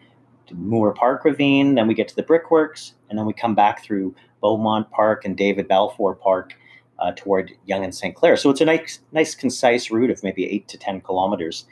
to 0.48 0.56
Moore 0.56 0.94
Park 0.94 1.26
Ravine. 1.26 1.76
Then 1.76 1.88
we 1.88 1.94
get 1.94 2.08
to 2.10 2.16
the 2.16 2.24
Brickworks, 2.24 2.94
and 3.10 3.18
then 3.18 3.26
we 3.26 3.34
come 3.34 3.56
back 3.56 3.84
through 3.84 4.16
Beaumont 4.42 4.90
Park 4.92 5.26
and 5.26 5.36
David 5.36 5.68
Balfour 5.68 6.16
Park 6.16 6.54
uh, 7.00 7.12
toward 7.16 7.52
Yonge 7.66 7.86
and 7.86 7.96
St. 7.96 8.16
Clair. 8.16 8.38
So 8.38 8.50
it's 8.50 8.62
a 8.62 8.66
nice, 8.66 9.00
nice, 9.12 9.36
concise 9.36 9.90
route 9.90 10.12
of 10.12 10.24
maybe 10.24 10.46
eight 10.46 10.68
to 10.70 10.78
10 10.78 11.02
kilometers. 11.02 11.66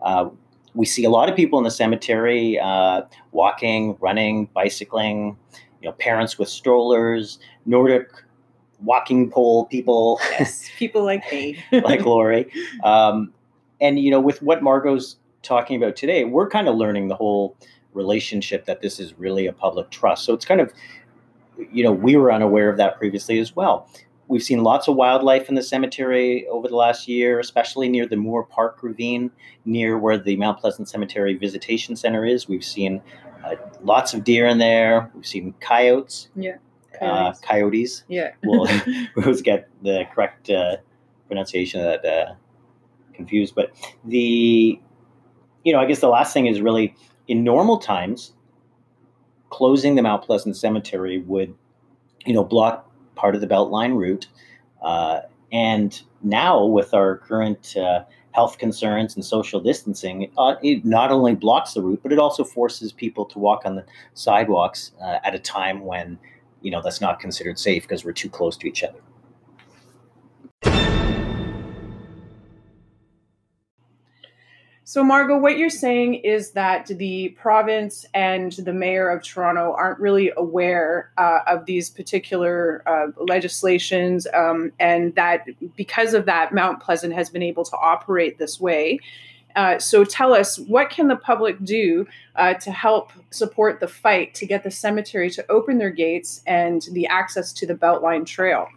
Uh, 0.00 0.30
we 0.74 0.86
see 0.86 1.04
a 1.04 1.10
lot 1.10 1.28
of 1.28 1.36
people 1.36 1.58
in 1.58 1.64
the 1.64 1.70
cemetery 1.70 2.58
uh, 2.58 3.02
walking, 3.32 3.96
running, 4.00 4.46
bicycling, 4.54 5.36
you 5.80 5.88
know, 5.88 5.92
parents 5.92 6.38
with 6.38 6.48
strollers, 6.48 7.38
Nordic 7.66 8.08
walking 8.80 9.30
pole 9.30 9.66
people. 9.66 10.18
Yes, 10.30 10.68
people 10.78 11.04
like 11.04 11.30
me. 11.30 11.62
like 11.72 12.04
Lori. 12.04 12.50
Um, 12.82 13.32
and, 13.80 13.98
you 13.98 14.10
know, 14.10 14.20
with 14.20 14.42
what 14.42 14.62
Margot's 14.62 15.16
talking 15.42 15.82
about 15.82 15.96
today, 15.96 16.24
we're 16.24 16.48
kind 16.48 16.68
of 16.68 16.76
learning 16.76 17.08
the 17.08 17.16
whole 17.16 17.56
relationship 17.94 18.64
that 18.66 18.80
this 18.80 18.98
is 18.98 19.18
really 19.18 19.46
a 19.46 19.52
public 19.52 19.90
trust. 19.90 20.24
So 20.24 20.32
it's 20.32 20.44
kind 20.44 20.60
of, 20.60 20.72
you 21.70 21.82
know, 21.82 21.92
we 21.92 22.16
were 22.16 22.32
unaware 22.32 22.70
of 22.70 22.76
that 22.78 22.96
previously 22.96 23.38
as 23.38 23.54
well. 23.54 23.88
We've 24.28 24.42
seen 24.42 24.62
lots 24.62 24.88
of 24.88 24.96
wildlife 24.96 25.48
in 25.48 25.54
the 25.54 25.62
cemetery 25.62 26.46
over 26.48 26.68
the 26.68 26.76
last 26.76 27.08
year, 27.08 27.38
especially 27.38 27.88
near 27.88 28.06
the 28.06 28.16
Moore 28.16 28.44
Park 28.44 28.82
Ravine, 28.82 29.30
near 29.64 29.98
where 29.98 30.18
the 30.18 30.36
Mount 30.36 30.58
Pleasant 30.58 30.88
Cemetery 30.88 31.34
Visitation 31.34 31.96
Center 31.96 32.24
is. 32.24 32.48
We've 32.48 32.64
seen 32.64 33.02
uh, 33.44 33.56
lots 33.82 34.14
of 34.14 34.24
deer 34.24 34.46
in 34.46 34.58
there. 34.58 35.10
We've 35.14 35.26
seen 35.26 35.54
coyotes. 35.60 36.28
Yeah. 36.36 36.56
Uh, 37.00 37.34
coyotes. 37.42 38.04
Yeah. 38.08 38.32
we'll, 38.44 38.64
we 39.16 39.22
always 39.22 39.42
get 39.42 39.68
the 39.82 40.04
correct 40.14 40.50
uh, 40.50 40.76
pronunciation 41.26 41.80
of 41.80 42.02
that 42.02 42.04
uh, 42.04 42.34
confused. 43.14 43.54
But 43.54 43.72
the, 44.04 44.80
you 45.64 45.72
know, 45.72 45.80
I 45.80 45.86
guess 45.86 46.00
the 46.00 46.08
last 46.08 46.32
thing 46.32 46.46
is 46.46 46.60
really 46.60 46.94
in 47.28 47.44
normal 47.44 47.78
times, 47.78 48.34
closing 49.50 49.94
the 49.94 50.02
Mount 50.02 50.22
Pleasant 50.22 50.56
Cemetery 50.56 51.18
would, 51.18 51.54
you 52.24 52.32
know, 52.32 52.44
block 52.44 52.91
part 53.14 53.34
of 53.34 53.40
the 53.40 53.46
Beltline 53.46 53.96
route. 53.96 54.26
Uh, 54.82 55.20
and 55.52 56.00
now, 56.22 56.64
with 56.64 56.94
our 56.94 57.18
current 57.18 57.76
uh, 57.76 58.04
health 58.32 58.58
concerns 58.58 59.14
and 59.14 59.24
social 59.24 59.60
distancing, 59.60 60.30
uh, 60.38 60.54
it 60.62 60.84
not 60.84 61.10
only 61.10 61.34
blocks 61.34 61.74
the 61.74 61.82
route, 61.82 62.00
but 62.02 62.12
it 62.12 62.18
also 62.18 62.42
forces 62.42 62.92
people 62.92 63.24
to 63.26 63.38
walk 63.38 63.62
on 63.64 63.76
the 63.76 63.84
sidewalks 64.14 64.92
uh, 65.02 65.18
at 65.24 65.34
a 65.34 65.38
time 65.38 65.84
when, 65.84 66.18
you 66.62 66.70
know, 66.70 66.80
that's 66.82 67.00
not 67.00 67.20
considered 67.20 67.58
safe 67.58 67.82
because 67.82 68.04
we're 68.04 68.12
too 68.12 68.30
close 68.30 68.56
to 68.56 68.66
each 68.66 68.82
other. 68.82 68.98
So, 74.92 75.02
Margot, 75.02 75.38
what 75.38 75.56
you're 75.56 75.70
saying 75.70 76.16
is 76.16 76.50
that 76.50 76.86
the 76.86 77.30
province 77.30 78.04
and 78.12 78.52
the 78.52 78.74
mayor 78.74 79.08
of 79.08 79.22
Toronto 79.22 79.72
aren't 79.72 79.98
really 79.98 80.30
aware 80.36 81.10
uh, 81.16 81.38
of 81.46 81.64
these 81.64 81.88
particular 81.88 82.82
uh, 82.86 83.06
legislations, 83.18 84.26
um, 84.34 84.70
and 84.78 85.14
that 85.14 85.46
because 85.76 86.12
of 86.12 86.26
that, 86.26 86.52
Mount 86.52 86.80
Pleasant 86.80 87.14
has 87.14 87.30
been 87.30 87.42
able 87.42 87.64
to 87.64 87.76
operate 87.78 88.36
this 88.36 88.60
way. 88.60 88.98
Uh, 89.56 89.78
so, 89.78 90.04
tell 90.04 90.34
us 90.34 90.58
what 90.58 90.90
can 90.90 91.08
the 91.08 91.16
public 91.16 91.56
do 91.64 92.06
uh, 92.36 92.52
to 92.52 92.70
help 92.70 93.12
support 93.30 93.80
the 93.80 93.88
fight 93.88 94.34
to 94.34 94.46
get 94.46 94.62
the 94.62 94.70
cemetery 94.70 95.30
to 95.30 95.50
open 95.50 95.78
their 95.78 95.88
gates 95.88 96.42
and 96.46 96.82
the 96.92 97.06
access 97.06 97.54
to 97.54 97.66
the 97.66 97.74
Beltline 97.74 98.26
Trail? 98.26 98.68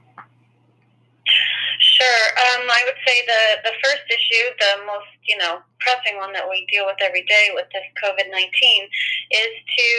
Sure. 1.96 2.28
Um, 2.52 2.68
I 2.68 2.84
would 2.84 3.00
say 3.08 3.24
the, 3.24 3.72
the 3.72 3.76
first 3.80 4.04
issue, 4.12 4.52
the 4.60 4.84
most, 4.84 5.16
you 5.24 5.40
know, 5.40 5.64
pressing 5.80 6.20
one 6.20 6.36
that 6.36 6.44
we 6.44 6.68
deal 6.68 6.84
with 6.84 7.00
every 7.00 7.24
day 7.24 7.56
with 7.56 7.72
this 7.72 7.88
COVID 8.04 8.28
19 8.28 8.36
is 8.36 9.54
to 9.64 9.90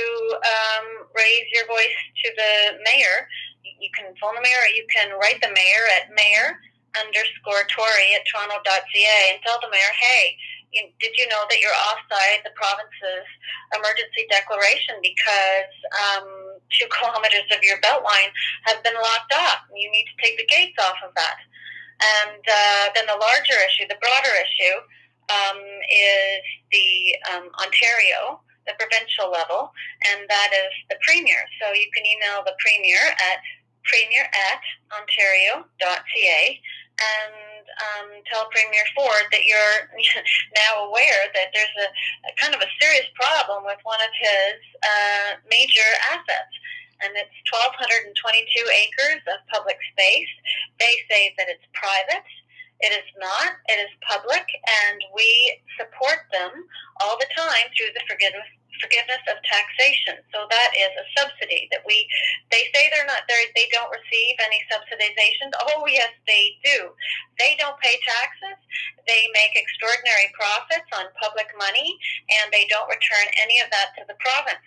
um, 0.45 1.09
raise 1.17 1.49
your 1.57 1.65
voice 1.65 1.97
to 2.21 2.29
the 2.37 2.53
mayor. 2.85 3.25
You 3.65 3.89
can 3.97 4.13
phone 4.21 4.37
the 4.37 4.45
mayor 4.45 4.61
or 4.69 4.73
you 4.77 4.85
can 4.93 5.17
write 5.17 5.41
the 5.41 5.49
mayor 5.57 5.85
at 5.97 6.13
mayor 6.13 6.61
underscore 7.01 7.65
Tory 7.73 8.13
at 8.13 8.29
toronto.ca 8.29 9.17
and 9.33 9.41
tell 9.41 9.57
the 9.65 9.73
mayor, 9.73 9.93
hey, 9.97 10.37
you, 10.77 10.93
did 11.01 11.17
you 11.17 11.25
know 11.33 11.49
that 11.49 11.65
you're 11.65 11.81
offside 11.89 12.45
the 12.45 12.53
province's 12.53 13.29
emergency 13.73 14.29
declaration 14.29 15.01
because 15.01 15.73
um, 15.97 16.61
two 16.77 16.85
kilometers 17.01 17.49
of 17.57 17.65
your 17.65 17.81
beltline 17.81 18.29
have 18.69 18.85
been 18.85 19.01
locked 19.01 19.33
up? 19.33 19.65
You 19.73 19.89
need 19.89 20.05
to 20.13 20.17
take 20.21 20.37
the 20.37 20.45
gates 20.45 20.77
off 20.77 21.01
of 21.01 21.17
that. 21.17 21.41
And 21.97 22.43
uh, 22.45 22.85
then 22.95 23.07
the 23.07 23.17
larger 23.17 23.59
issue, 23.65 23.89
the 23.89 24.01
broader 24.01 24.35
issue, 24.37 24.77
um, 25.33 25.59
is 25.91 26.43
the 26.71 26.89
um, 27.33 27.51
Ontario, 27.59 28.41
the 28.67 28.75
provincial 28.79 29.31
level, 29.31 29.73
and 30.13 30.29
that 30.29 30.51
is 30.53 30.73
the 30.91 30.99
Premier. 31.03 31.41
So 31.63 31.73
you 31.73 31.89
can 31.95 32.05
email 32.07 32.45
the 32.45 32.55
Premier 32.61 33.01
at 33.01 33.41
premier 33.87 34.27
at 34.27 34.63
ontario.ca 34.91 36.61
and 36.99 37.65
um, 37.77 38.09
tell 38.27 38.49
Premier 38.51 38.83
Ford 38.95 39.27
that 39.31 39.45
you're 39.45 39.79
now 40.57 40.89
aware 40.89 41.29
that 41.35 41.53
there's 41.53 41.77
a, 41.79 41.89
a, 42.27 42.33
kind 42.41 42.55
of 42.55 42.61
a 42.61 42.71
serious 42.81 43.07
problem 43.15 43.65
with 43.65 43.79
one 43.85 44.01
of 44.01 44.13
his 44.17 44.57
uh, 44.83 45.29
major 45.51 45.91
assets 46.11 46.56
and 47.03 47.13
it's 47.17 47.37
1,222 47.53 48.15
acres 48.15 49.23
of 49.29 49.43
public 49.53 49.77
space. 49.93 50.33
They 50.79 50.95
say 51.11 51.35
that 51.39 51.49
it's 51.49 51.67
private. 51.73 52.27
It 52.81 52.93
is 52.93 53.09
not. 53.17 53.57
It 53.73 53.81
is 53.81 53.93
public, 54.05 54.45
and 54.85 55.01
we 55.17 55.57
support 55.81 56.29
them 56.29 56.53
all 57.01 57.17
the 57.17 57.31
time 57.33 57.73
through 57.73 57.93
the 57.97 58.05
forgiveness 58.05 58.45
forgiveness 58.81 59.25
of 59.33 59.41
taxation. 59.45 60.21
So 60.33 60.45
that 60.53 60.71
is 60.77 60.93
a 60.93 61.07
subsidy 61.17 61.69
that 61.73 61.81
we. 61.89 62.05
They 62.53 62.69
say 62.73 62.89
they're 62.93 63.09
not. 63.09 63.25
They 63.29 63.49
they 63.57 63.69
don't 63.73 63.89
receive 63.89 64.37
any 64.41 64.61
subsidization. 64.69 65.53
Oh 65.73 65.85
yes, 65.89 66.13
they 66.29 66.57
do. 66.65 66.93
They 67.41 67.57
don't 67.57 67.79
pay 67.81 67.97
taxes. 68.05 68.59
They 69.09 69.29
make 69.33 69.57
extraordinary 69.57 70.29
profits 70.37 70.89
on 70.93 71.09
public 71.21 71.49
money, 71.57 71.97
and 72.41 72.53
they 72.53 72.67
don't 72.69 72.89
return 72.89 73.27
any 73.41 73.61
of 73.61 73.71
that 73.73 73.97
to 73.97 74.05
the 74.09 74.19
province. 74.21 74.65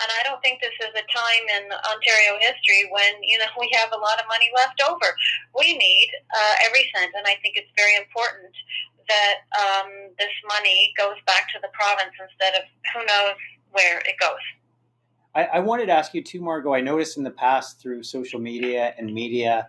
And 0.00 0.08
I 0.08 0.24
don't 0.24 0.40
think 0.40 0.60
this 0.60 0.74
is 0.80 0.92
a 0.96 1.04
time 1.12 1.44
in 1.60 1.64
Ontario 1.72 2.40
history 2.40 2.88
when 2.90 3.20
you 3.22 3.38
know 3.38 3.50
we 3.60 3.70
have 3.76 3.92
a 3.92 4.00
lot 4.00 4.18
of 4.18 4.26
money 4.28 4.50
left 4.56 4.80
over. 4.88 5.08
We 5.56 5.76
need 5.76 6.10
uh, 6.34 6.54
every 6.66 6.88
cent, 6.94 7.12
and 7.16 7.26
I 7.26 7.36
think 7.42 7.56
it's 7.56 7.70
very 7.76 7.96
important 7.96 8.52
that 9.08 9.42
um, 9.58 9.90
this 10.18 10.30
money 10.46 10.94
goes 10.96 11.16
back 11.26 11.48
to 11.52 11.58
the 11.60 11.68
province 11.74 12.14
instead 12.16 12.54
of 12.54 12.62
who 12.94 13.00
knows 13.06 13.34
where 13.72 13.98
it 14.00 14.14
goes. 14.20 14.38
I, 15.34 15.44
I 15.44 15.58
wanted 15.60 15.86
to 15.86 15.92
ask 15.92 16.14
you 16.14 16.22
too, 16.22 16.40
Margot. 16.40 16.74
I 16.74 16.80
noticed 16.80 17.16
in 17.16 17.24
the 17.24 17.30
past 17.30 17.80
through 17.80 18.02
social 18.02 18.40
media 18.40 18.94
and 18.98 19.12
media 19.12 19.68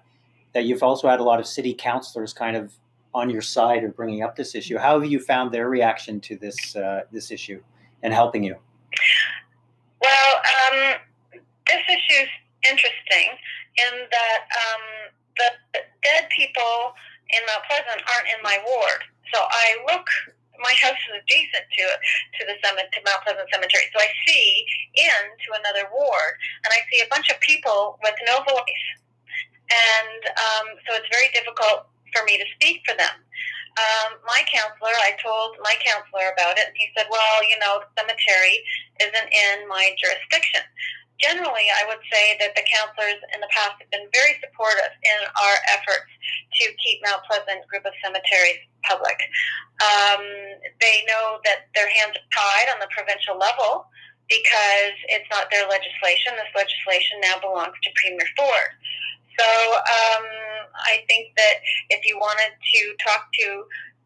that 0.53 0.65
you've 0.65 0.83
also 0.83 1.07
had 1.07 1.19
a 1.19 1.23
lot 1.23 1.39
of 1.39 1.47
city 1.47 1.73
councilors 1.73 2.33
kind 2.33 2.55
of 2.55 2.73
on 3.13 3.29
your 3.29 3.41
side 3.41 3.83
of 3.83 3.95
bringing 3.95 4.23
up 4.23 4.35
this 4.35 4.55
issue. 4.55 4.77
How 4.77 4.99
have 4.99 5.09
you 5.09 5.19
found 5.19 5.51
their 5.51 5.69
reaction 5.69 6.19
to 6.21 6.37
this 6.37 6.75
uh, 6.75 7.01
this 7.11 7.31
issue 7.31 7.61
and 8.01 8.13
helping 8.13 8.43
you? 8.43 8.55
Well, 10.11 10.43
um, 10.43 10.77
this 11.71 11.83
issue 11.87 12.19
is 12.19 12.31
interesting 12.67 13.31
in 13.79 13.93
that 14.11 14.41
um, 14.43 14.83
the, 15.39 15.47
dead 16.03 16.27
people 16.35 16.91
in 17.31 17.39
Mount 17.47 17.63
Pleasant 17.63 18.03
aren't 18.03 18.27
in 18.27 18.43
my 18.43 18.59
ward. 18.59 19.07
So 19.31 19.39
I 19.39 19.79
look, 19.87 20.03
my 20.59 20.75
house 20.83 20.99
is 20.99 21.15
adjacent 21.15 21.63
to 21.63 21.85
to 21.87 22.41
the 22.43 22.59
summit 22.59 22.91
to 22.91 22.99
Mount 23.07 23.23
Pleasant 23.23 23.47
Cemetery. 23.55 23.87
So 23.95 24.03
I 24.03 24.11
see 24.27 24.67
into 24.99 25.47
another 25.55 25.87
ward, 25.95 26.35
and 26.67 26.75
I 26.75 26.83
see 26.91 26.99
a 26.99 27.07
bunch 27.07 27.31
of 27.31 27.39
people 27.39 27.95
with 28.03 28.19
no 28.27 28.43
voice, 28.43 28.87
and 29.71 30.21
um, 30.27 30.75
so 30.83 30.99
it's 30.99 31.07
very 31.07 31.31
difficult 31.31 31.87
for 32.11 32.27
me 32.27 32.35
to 32.35 32.43
speak 32.59 32.83
for 32.83 32.99
them 32.99 33.15
um, 33.79 34.19
my 34.27 34.43
councilor, 34.51 34.91
I 34.99 35.15
told 35.23 35.55
my 35.63 35.75
councilor 35.79 36.35
about 36.35 36.59
it, 36.59 36.67
and 36.67 36.75
he 36.75 36.91
said, 36.95 37.07
well, 37.07 37.37
you 37.47 37.55
know, 37.59 37.79
the 37.79 37.89
cemetery 38.03 38.59
isn't 38.99 39.29
in 39.31 39.67
my 39.71 39.95
jurisdiction. 39.95 40.61
Generally, 41.23 41.69
I 41.69 41.85
would 41.85 42.01
say 42.09 42.35
that 42.41 42.57
the 42.57 42.65
councilors 42.65 43.21
in 43.31 43.39
the 43.39 43.51
past 43.53 43.77
have 43.77 43.91
been 43.93 44.09
very 44.09 44.35
supportive 44.41 44.91
in 45.05 45.19
our 45.39 45.55
efforts 45.69 46.09
to 46.59 46.63
keep 46.81 46.99
Mount 47.05 47.21
Pleasant 47.29 47.61
Group 47.69 47.85
of 47.85 47.93
Cemeteries 48.01 48.59
public. 48.83 49.15
Um, 49.79 50.25
they 50.81 51.05
know 51.05 51.37
that 51.45 51.69
their 51.77 51.87
hands 51.87 52.17
are 52.17 52.29
tied 52.33 52.73
on 52.73 52.81
the 52.81 52.89
provincial 52.89 53.37
level 53.37 53.85
because 54.27 54.97
it's 55.13 55.29
not 55.29 55.53
their 55.53 55.69
legislation. 55.69 56.33
This 56.35 56.51
legislation 56.57 57.21
now 57.21 57.37
belongs 57.37 57.77
to 57.77 57.89
Premier 58.01 58.27
Ford. 58.33 58.71
So 59.37 59.47
um, 59.47 60.25
I 60.75 61.03
think 61.07 61.33
that 61.37 61.55
if 61.89 62.05
you 62.05 62.17
wanted 62.17 62.51
to 62.55 62.81
talk 63.03 63.27
to, 63.39 63.47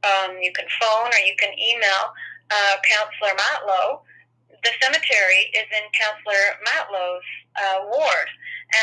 um, 0.05 0.37
you 0.41 0.51
can 0.53 0.65
phone 0.79 1.09
or 1.09 1.21
you 1.25 1.35
can 1.37 1.53
email 1.57 2.13
uh, 2.51 2.75
Councillor 2.85 3.35
Matlow. 3.35 4.01
The 4.63 4.71
cemetery 4.81 5.51
is 5.53 5.67
in 5.69 5.85
Councillor 5.93 6.57
Matlow's 6.65 7.29
uh, 7.57 7.79
ward. 7.85 8.29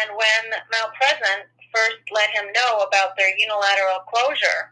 And 0.03 0.15
when 0.15 0.43
Mount 0.71 0.95
Pleasant 0.99 1.51
first 1.75 2.03
let 2.11 2.31
him 2.31 2.53
know 2.55 2.87
about 2.87 3.17
their 3.17 3.31
unilateral 3.37 4.07
closure, 4.07 4.71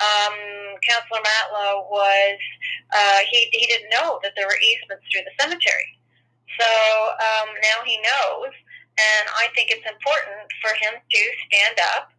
um, 0.00 0.36
Councillor 0.80 1.20
Matlow 1.20 1.88
was, 1.88 2.38
uh, 2.92 3.20
he, 3.30 3.48
he 3.52 3.66
didn't 3.66 3.90
know 3.90 4.18
that 4.22 4.32
there 4.36 4.46
were 4.46 4.60
easements 4.60 5.04
through 5.12 5.24
the 5.24 5.36
cemetery. 5.36 5.96
So 6.58 6.68
um, 6.68 7.48
now 7.62 7.84
he 7.84 8.00
knows. 8.00 8.52
And 9.00 9.24
I 9.32 9.48
think 9.54 9.70
it's 9.72 9.86
important 9.88 10.44
for 10.60 10.76
him 10.76 11.00
to 11.00 11.20
stand 11.48 11.76
up 11.96 12.12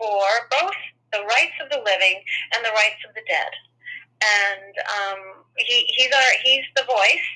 for 0.00 0.48
both 0.48 0.80
the 1.12 1.20
rights 1.28 1.60
of 1.60 1.68
the 1.68 1.84
living 1.84 2.24
and 2.56 2.64
the 2.64 2.72
rights 2.72 3.04
of 3.06 3.12
the 3.12 3.22
dead. 3.28 3.52
And 4.24 4.72
um, 4.88 5.20
he, 5.56 5.84
he's 5.92 6.12
our 6.12 6.32
he's 6.42 6.64
the 6.76 6.88
voice, 6.88 7.28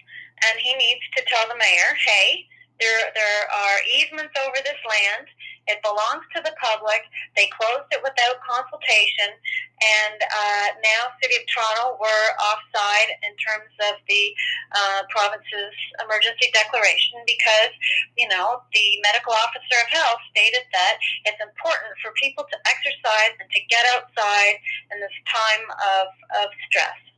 and 0.49 0.59
he 0.59 0.73
needs 0.75 1.05
to 1.17 1.25
tell 1.29 1.45
the 1.49 1.61
mayor, 1.61 1.93
hey, 2.01 2.49
there 2.81 3.13
there 3.15 3.45
are 3.53 3.77
easements 3.85 4.33
over 4.41 4.57
this 4.65 4.81
land. 4.89 5.29
It 5.67 5.81
belongs 5.83 6.25
to 6.37 6.43
the 6.45 6.53
public. 6.61 7.03
They 7.37 7.49
closed 7.53 7.89
it 7.93 8.01
without 8.05 8.41
consultation, 8.45 9.33
and 9.81 10.19
uh, 10.21 10.67
now 10.85 11.13
City 11.21 11.41
of 11.41 11.45
Toronto 11.49 11.97
were 11.99 12.27
offside 12.41 13.17
in 13.25 13.33
terms 13.41 13.73
of 13.89 14.01
the 14.09 14.25
uh, 14.73 15.01
province's 15.09 15.77
emergency 16.01 16.53
declaration 16.53 17.21
because, 17.25 17.73
you 18.17 18.29
know, 18.29 18.63
the 18.73 18.87
medical 19.03 19.33
officer 19.33 19.77
of 19.81 19.89
health 19.89 20.21
stated 20.31 20.65
that 20.73 20.95
it's 21.25 21.41
important 21.41 21.93
for 22.05 22.13
people 22.21 22.45
to 22.45 22.57
exercise 22.69 23.35
and 23.41 23.49
to 23.49 23.61
get 23.69 23.85
outside 23.97 24.57
in 24.93 25.01
this 25.01 25.17
time 25.29 25.65
of, 25.99 26.07
of 26.45 26.49
stress. 26.69 27.14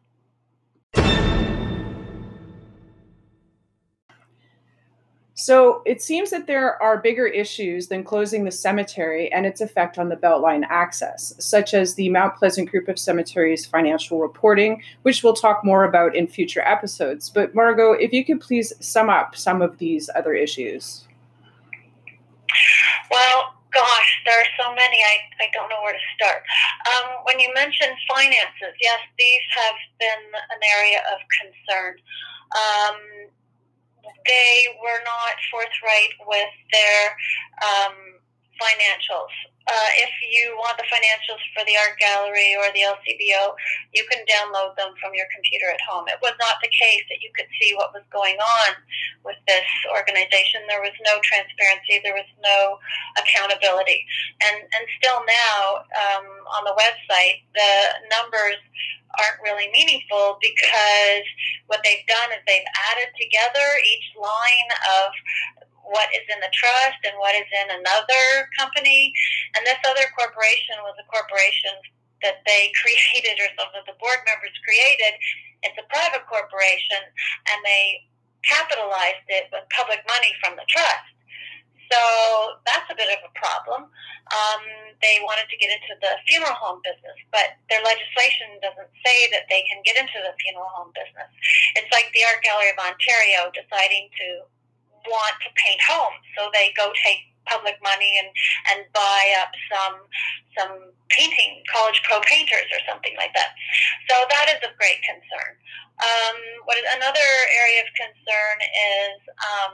So 5.47 5.81
it 5.87 6.03
seems 6.03 6.31
that 6.31 6.49
there 6.49 6.83
are 6.83 6.99
bigger 6.99 7.29
issues 7.29 7.87
than 7.87 8.03
closing 8.03 8.43
the 8.43 8.50
cemetery 8.50 9.31
and 9.31 9.47
its 9.47 9.61
effect 9.61 9.97
on 9.97 10.09
the 10.09 10.17
Beltline 10.17 10.67
access, 10.69 11.35
such 11.38 11.73
as 11.73 11.95
the 11.95 12.09
Mount 12.09 12.35
Pleasant 12.35 12.69
Group 12.69 12.88
of 12.88 12.99
Cemeteries 12.99 13.65
financial 13.65 14.19
reporting, 14.19 14.83
which 15.03 15.23
we'll 15.23 15.35
talk 15.35 15.65
more 15.65 15.85
about 15.85 16.17
in 16.17 16.26
future 16.26 16.62
episodes. 16.62 17.31
But 17.31 17.55
Margot, 17.55 17.93
if 17.93 18.12
you 18.12 18.25
could 18.25 18.41
please 18.41 18.73
sum 18.81 19.09
up 19.09 19.37
some 19.37 19.62
of 19.62 19.79
these 19.79 20.11
other 20.17 20.35
issues. 20.35 21.07
Well, 23.09 23.55
gosh, 23.73 24.23
there 24.26 24.41
are 24.41 24.50
so 24.61 24.75
many, 24.75 24.99
I, 24.99 25.45
I 25.45 25.47
don't 25.53 25.69
know 25.69 25.81
where 25.85 25.93
to 25.93 26.07
start. 26.17 26.43
Um, 26.88 27.19
when 27.23 27.38
you 27.38 27.55
mentioned 27.55 27.95
finances, 28.12 28.75
yes, 28.83 28.99
these 29.17 29.43
have 29.55 29.76
been 30.00 30.25
an 30.50 30.61
area 30.76 30.99
of 31.15 31.21
concern. 31.38 31.95
Um, 32.50 33.31
they 34.26 34.66
were 34.82 35.02
not 35.04 35.34
forthright 35.50 36.12
with 36.26 36.52
their 36.72 37.16
um, 37.62 38.16
financials. 38.60 39.32
Uh, 39.66 39.90
if 39.98 40.12
you 40.30 40.54
want 40.62 40.78
the 40.78 40.86
financials 40.86 41.42
for 41.50 41.66
the 41.66 41.75
art 41.75 41.98
gallery 41.98 42.54
or 42.54 42.70
the 42.70 42.86
LCBO, 42.86 43.50
you 43.92 44.06
can 44.06 44.22
download 44.30 44.76
them 44.78 44.94
from 45.02 45.10
your 45.14 45.26
computer 45.34 45.66
at 45.66 45.82
home. 45.82 46.06
It 46.06 46.22
was 46.22 46.38
not 46.38 46.62
the 46.62 46.70
case 46.70 47.02
that 47.10 47.18
you 47.18 47.30
could 47.34 47.50
see 47.60 47.75
what 47.75 47.90
was 47.92 48.06
going 48.14 48.38
on 48.38 48.70
with 49.26 49.37
this 49.50 49.66
organization. 49.90 50.62
There 50.71 50.80
was 50.80 50.95
no 51.02 51.18
transparency. 51.26 51.99
There 52.00 52.14
was 52.14 52.30
no 52.40 52.78
accountability. 53.18 54.06
And, 54.47 54.62
and 54.62 54.85
still 55.02 55.21
now, 55.26 55.83
um, 55.99 56.26
on 56.54 56.62
the 56.62 56.78
website, 56.78 57.42
the 57.52 57.75
numbers 58.09 58.62
aren't 59.18 59.42
really 59.42 59.66
meaningful 59.75 60.38
because 60.38 61.26
what 61.66 61.83
they've 61.83 62.06
done 62.06 62.30
is 62.30 62.40
they've 62.47 62.73
added 62.95 63.11
together 63.18 63.66
each 63.83 64.09
line 64.14 64.71
of 65.02 65.11
what 65.87 66.11
is 66.14 66.26
in 66.30 66.38
the 66.42 66.50
trust 66.52 67.00
and 67.06 67.14
what 67.18 67.35
is 67.35 67.47
in 67.50 67.68
another 67.83 68.50
company. 68.59 69.11
And 69.54 69.66
this 69.66 69.80
other 69.87 70.06
corporation 70.14 70.78
was 70.83 70.99
a 70.99 71.06
corporation 71.11 71.75
that 72.23 72.42
they 72.47 72.71
created 72.80 73.38
or 73.42 73.50
some 73.59 73.71
of 73.75 73.87
the 73.87 73.97
board 73.99 74.21
members 74.26 74.54
created. 74.66 75.14
It's 75.62 75.78
a 75.78 75.87
private 75.88 76.26
corporation 76.26 77.02
and 77.50 77.59
they 77.64 78.06
capitalized 78.47 79.26
it 79.29 79.50
with 79.53 79.67
public 79.75 80.00
money 80.07 80.33
from 80.41 80.57
the 80.57 80.65
trust. 80.71 81.12
So 81.91 82.00
that's 82.67 82.88
a 82.91 82.99
bit 82.99 83.11
of 83.15 83.23
a 83.23 83.33
problem. 83.38 83.87
Um, 84.35 84.62
they 85.03 85.23
wanted 85.23 85.47
to 85.50 85.57
get 85.59 85.71
into 85.71 85.95
the 86.03 86.19
funeral 86.26 86.59
home 86.59 86.83
business, 86.83 87.15
but 87.31 87.55
their 87.71 87.79
legislation 87.83 88.59
doesn't 88.59 88.91
say 89.07 89.31
that 89.31 89.47
they 89.47 89.62
can 89.71 89.79
get 89.87 89.95
into 89.95 90.19
the 90.19 90.35
funeral 90.43 90.67
home 90.75 90.91
business. 90.99 91.31
It's 91.79 91.91
like 91.95 92.11
the 92.11 92.26
Art 92.26 92.43
Gallery 92.43 92.75
of 92.75 92.79
Ontario 92.83 93.55
deciding 93.55 94.11
to 94.19 94.26
want 95.07 95.38
to 95.47 95.50
paint 95.55 95.79
homes, 95.87 96.26
so 96.35 96.50
they 96.50 96.75
go 96.75 96.91
take 97.07 97.31
public 97.47 97.76
money 97.83 98.19
and 98.19 98.29
and 98.73 98.87
buy 98.93 99.23
up 99.41 99.50
some 99.71 99.97
some 100.59 100.75
painting 101.09 101.62
college 101.71 102.00
pro 102.05 102.21
painters 102.23 102.67
or 102.73 102.81
something 102.88 103.15
like 103.17 103.33
that. 103.35 103.55
So 104.11 104.15
that 104.31 104.47
is 104.50 104.61
of 104.67 104.75
great 104.76 105.00
concern. 105.07 105.53
Um, 106.03 106.37
what 106.65 106.76
is 106.76 106.85
another 106.93 107.29
area 107.57 107.81
of 107.81 107.88
concern 107.97 108.57
is 108.61 109.17
um, 109.41 109.73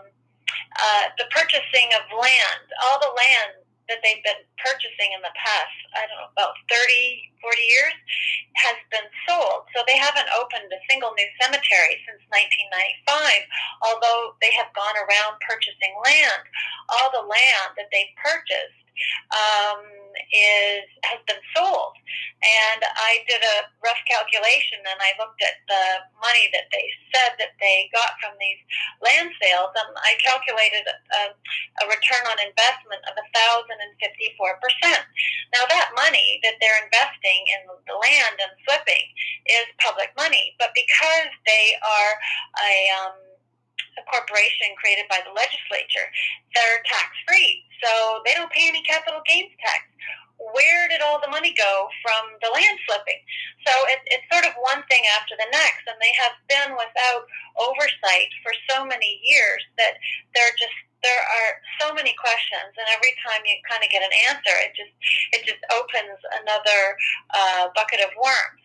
uh, 0.79 1.05
the 1.19 1.26
purchasing 1.35 1.91
of 1.99 2.05
land, 2.14 2.67
all 2.87 3.00
the 3.00 3.11
land 3.11 3.62
that 3.92 4.00
they've 4.00 4.25
been 4.25 4.40
purchasing 4.56 5.12
in 5.12 5.20
the 5.20 5.37
past, 5.37 5.76
I 5.92 6.08
don't 6.08 6.16
know, 6.16 6.32
about 6.32 6.56
30, 6.72 6.80
40 7.44 7.61
years, 7.61 7.96
has 8.56 8.80
been 8.88 9.04
sold. 9.28 9.68
So 9.76 9.84
they 9.84 10.00
haven't 10.00 10.32
opened 10.32 10.72
a 10.72 10.80
single 10.88 11.12
new 11.12 11.28
cemetery 11.37 12.00
since 12.08 12.25
1995, 12.32 13.84
although 13.84 14.32
they 14.40 14.49
have 14.56 14.72
gone 14.72 14.96
around 14.96 15.44
purchasing 15.44 15.93
land. 16.00 16.43
All 16.97 17.12
the 17.12 17.28
land 17.28 17.76
that 17.76 17.93
they've 17.93 18.17
purchased 18.17 18.81
um, 19.33 19.81
is 20.33 20.87
has 21.05 21.21
been 21.26 21.41
sold. 21.57 21.97
And 22.43 22.83
I 22.83 23.23
did 23.31 23.39
a 23.39 23.71
rough 23.81 24.02
calculation 24.11 24.83
and 24.83 24.99
I 24.99 25.15
looked 25.17 25.41
at 25.41 25.63
the 25.71 25.85
money 26.19 26.50
that 26.50 26.67
they 26.75 26.87
said 27.15 27.39
that 27.39 27.55
they 27.63 27.87
got 27.95 28.19
from 28.19 28.35
these 28.43 28.59
land 28.99 29.31
sales 29.39 29.71
and 29.73 29.95
I 29.95 30.19
calculated 30.19 30.85
a, 30.91 31.23
a 31.33 31.85
return 31.87 32.25
on 32.26 32.43
investment 32.43 33.02
of 33.07 33.15
1,054%. 33.15 35.07
Now 35.55 35.65
that 35.71 35.95
money 35.95 36.43
that 36.43 36.59
they're 36.59 36.83
investing 36.83 37.41
in 37.47 37.63
the 37.87 37.97
land 37.97 38.37
and 38.43 38.52
flipping 38.67 39.07
is 39.47 39.67
public 39.78 40.11
money, 40.19 40.59
but 40.59 40.75
because 40.75 41.31
they 41.47 41.78
are 41.78 42.13
a 42.59 42.75
um, 43.07 43.31
a 43.99 44.02
corporation 44.09 44.73
created 44.78 45.07
by 45.11 45.21
the 45.25 45.33
legislature, 45.35 46.07
they're 46.55 46.81
tax 46.87 47.13
free. 47.28 47.65
So 47.83 48.23
they 48.25 48.35
don't 48.35 48.50
pay 48.52 48.69
any 48.71 48.83
capital 48.87 49.21
gains 49.26 49.52
tax 49.59 49.85
where 50.50 50.91
did 50.91 50.99
all 50.99 51.23
the 51.23 51.31
money 51.31 51.55
go 51.55 51.87
from 52.02 52.35
the 52.43 52.50
land 52.50 52.78
flipping? 52.83 53.23
So 53.63 53.73
it, 53.95 54.02
it's 54.11 54.26
sort 54.26 54.43
of 54.43 54.59
one 54.59 54.83
thing 54.91 55.07
after 55.15 55.39
the 55.39 55.47
next, 55.55 55.87
and 55.87 55.95
they 56.02 56.11
have 56.19 56.35
been 56.50 56.75
without 56.75 57.31
oversight 57.63 58.31
for 58.43 58.50
so 58.67 58.83
many 58.83 59.23
years 59.23 59.63
that 59.78 60.02
they're 60.35 60.57
just 60.59 60.75
there 61.02 61.19
are 61.19 61.59
so 61.83 61.91
many 61.91 62.15
questions, 62.15 62.78
and 62.78 62.87
every 62.95 63.11
time 63.26 63.43
you 63.43 63.59
kind 63.67 63.83
of 63.83 63.91
get 63.91 64.07
an 64.07 64.15
answer, 64.31 64.55
it 64.63 64.71
just 64.75 64.95
it 65.35 65.43
just 65.47 65.63
opens 65.75 66.19
another 66.43 66.81
uh, 67.35 67.75
bucket 67.75 67.99
of 68.02 68.15
worms. 68.15 68.63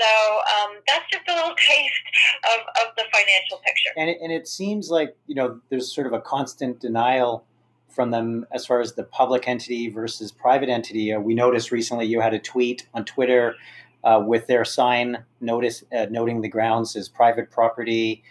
So 0.00 0.08
um, 0.56 0.80
that's 0.88 1.08
just 1.12 1.28
a 1.28 1.36
little 1.36 1.56
taste 1.68 2.05
of, 2.44 2.60
of 2.86 2.96
the 2.96 3.04
financial 3.12 3.58
picture. 3.64 3.90
And 3.96 4.10
it, 4.10 4.18
and 4.22 4.32
it 4.32 4.48
seems 4.48 4.90
like 4.90 5.16
you 5.26 5.34
know 5.34 5.60
there's 5.68 5.92
sort 5.92 6.06
of 6.06 6.12
a 6.12 6.20
constant 6.20 6.80
denial 6.80 7.44
from 7.88 8.10
them 8.10 8.46
as 8.52 8.66
far 8.66 8.80
as 8.80 8.92
the 8.94 9.04
public 9.04 9.48
entity 9.48 9.88
versus 9.88 10.30
private 10.30 10.68
entity. 10.68 11.12
Uh, 11.12 11.18
we 11.18 11.34
noticed 11.34 11.72
recently 11.72 12.06
you 12.06 12.20
had 12.20 12.34
a 12.34 12.38
tweet 12.38 12.86
on 12.94 13.04
Twitter 13.04 13.56
uh, 14.04 14.22
with 14.24 14.46
their 14.46 14.64
sign 14.64 15.24
notice 15.40 15.82
uh, 15.96 16.06
noting 16.10 16.42
the 16.42 16.48
grounds 16.48 16.94
as 16.96 17.08
private 17.08 17.50
property. 17.50 18.22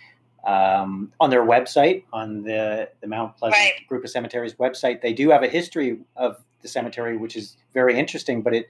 Um, 0.45 1.11
on 1.19 1.31
their 1.31 1.41
website, 1.41 2.03
on 2.13 2.43
the, 2.43 2.87
the 3.01 3.07
Mount 3.07 3.35
Pleasant 3.35 3.59
right. 3.59 3.87
Group 3.89 4.03
of 4.03 4.11
Cemeteries 4.11 4.53
website, 4.53 5.01
they 5.01 5.11
do 5.11 5.31
have 5.31 5.41
a 5.41 5.47
history 5.47 5.97
of 6.15 6.37
the 6.61 6.67
cemetery, 6.67 7.17
which 7.17 7.35
is 7.35 7.57
very 7.73 7.97
interesting. 7.97 8.43
But 8.43 8.53
it, 8.53 8.69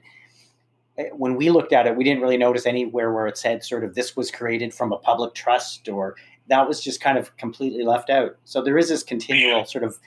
when 1.12 1.36
we 1.36 1.50
looked 1.50 1.72
at 1.72 1.86
it, 1.86 1.96
we 1.96 2.04
didn't 2.04 2.22
really 2.22 2.36
notice 2.36 2.66
anywhere 2.66 3.12
where 3.12 3.26
it 3.26 3.36
said 3.36 3.62
sort 3.62 3.84
of 3.84 3.94
this 3.94 4.16
was 4.16 4.30
created 4.30 4.72
from 4.72 4.92
a 4.92 4.98
public 4.98 5.34
trust 5.34 5.88
or 5.88 6.16
that 6.48 6.66
was 6.66 6.82
just 6.82 7.00
kind 7.00 7.18
of 7.18 7.36
completely 7.36 7.82
left 7.82 8.08
out. 8.08 8.36
So 8.44 8.62
there 8.62 8.78
is 8.78 8.88
this 8.88 9.02
continual 9.02 9.64
sort 9.64 9.84
of 9.84 9.98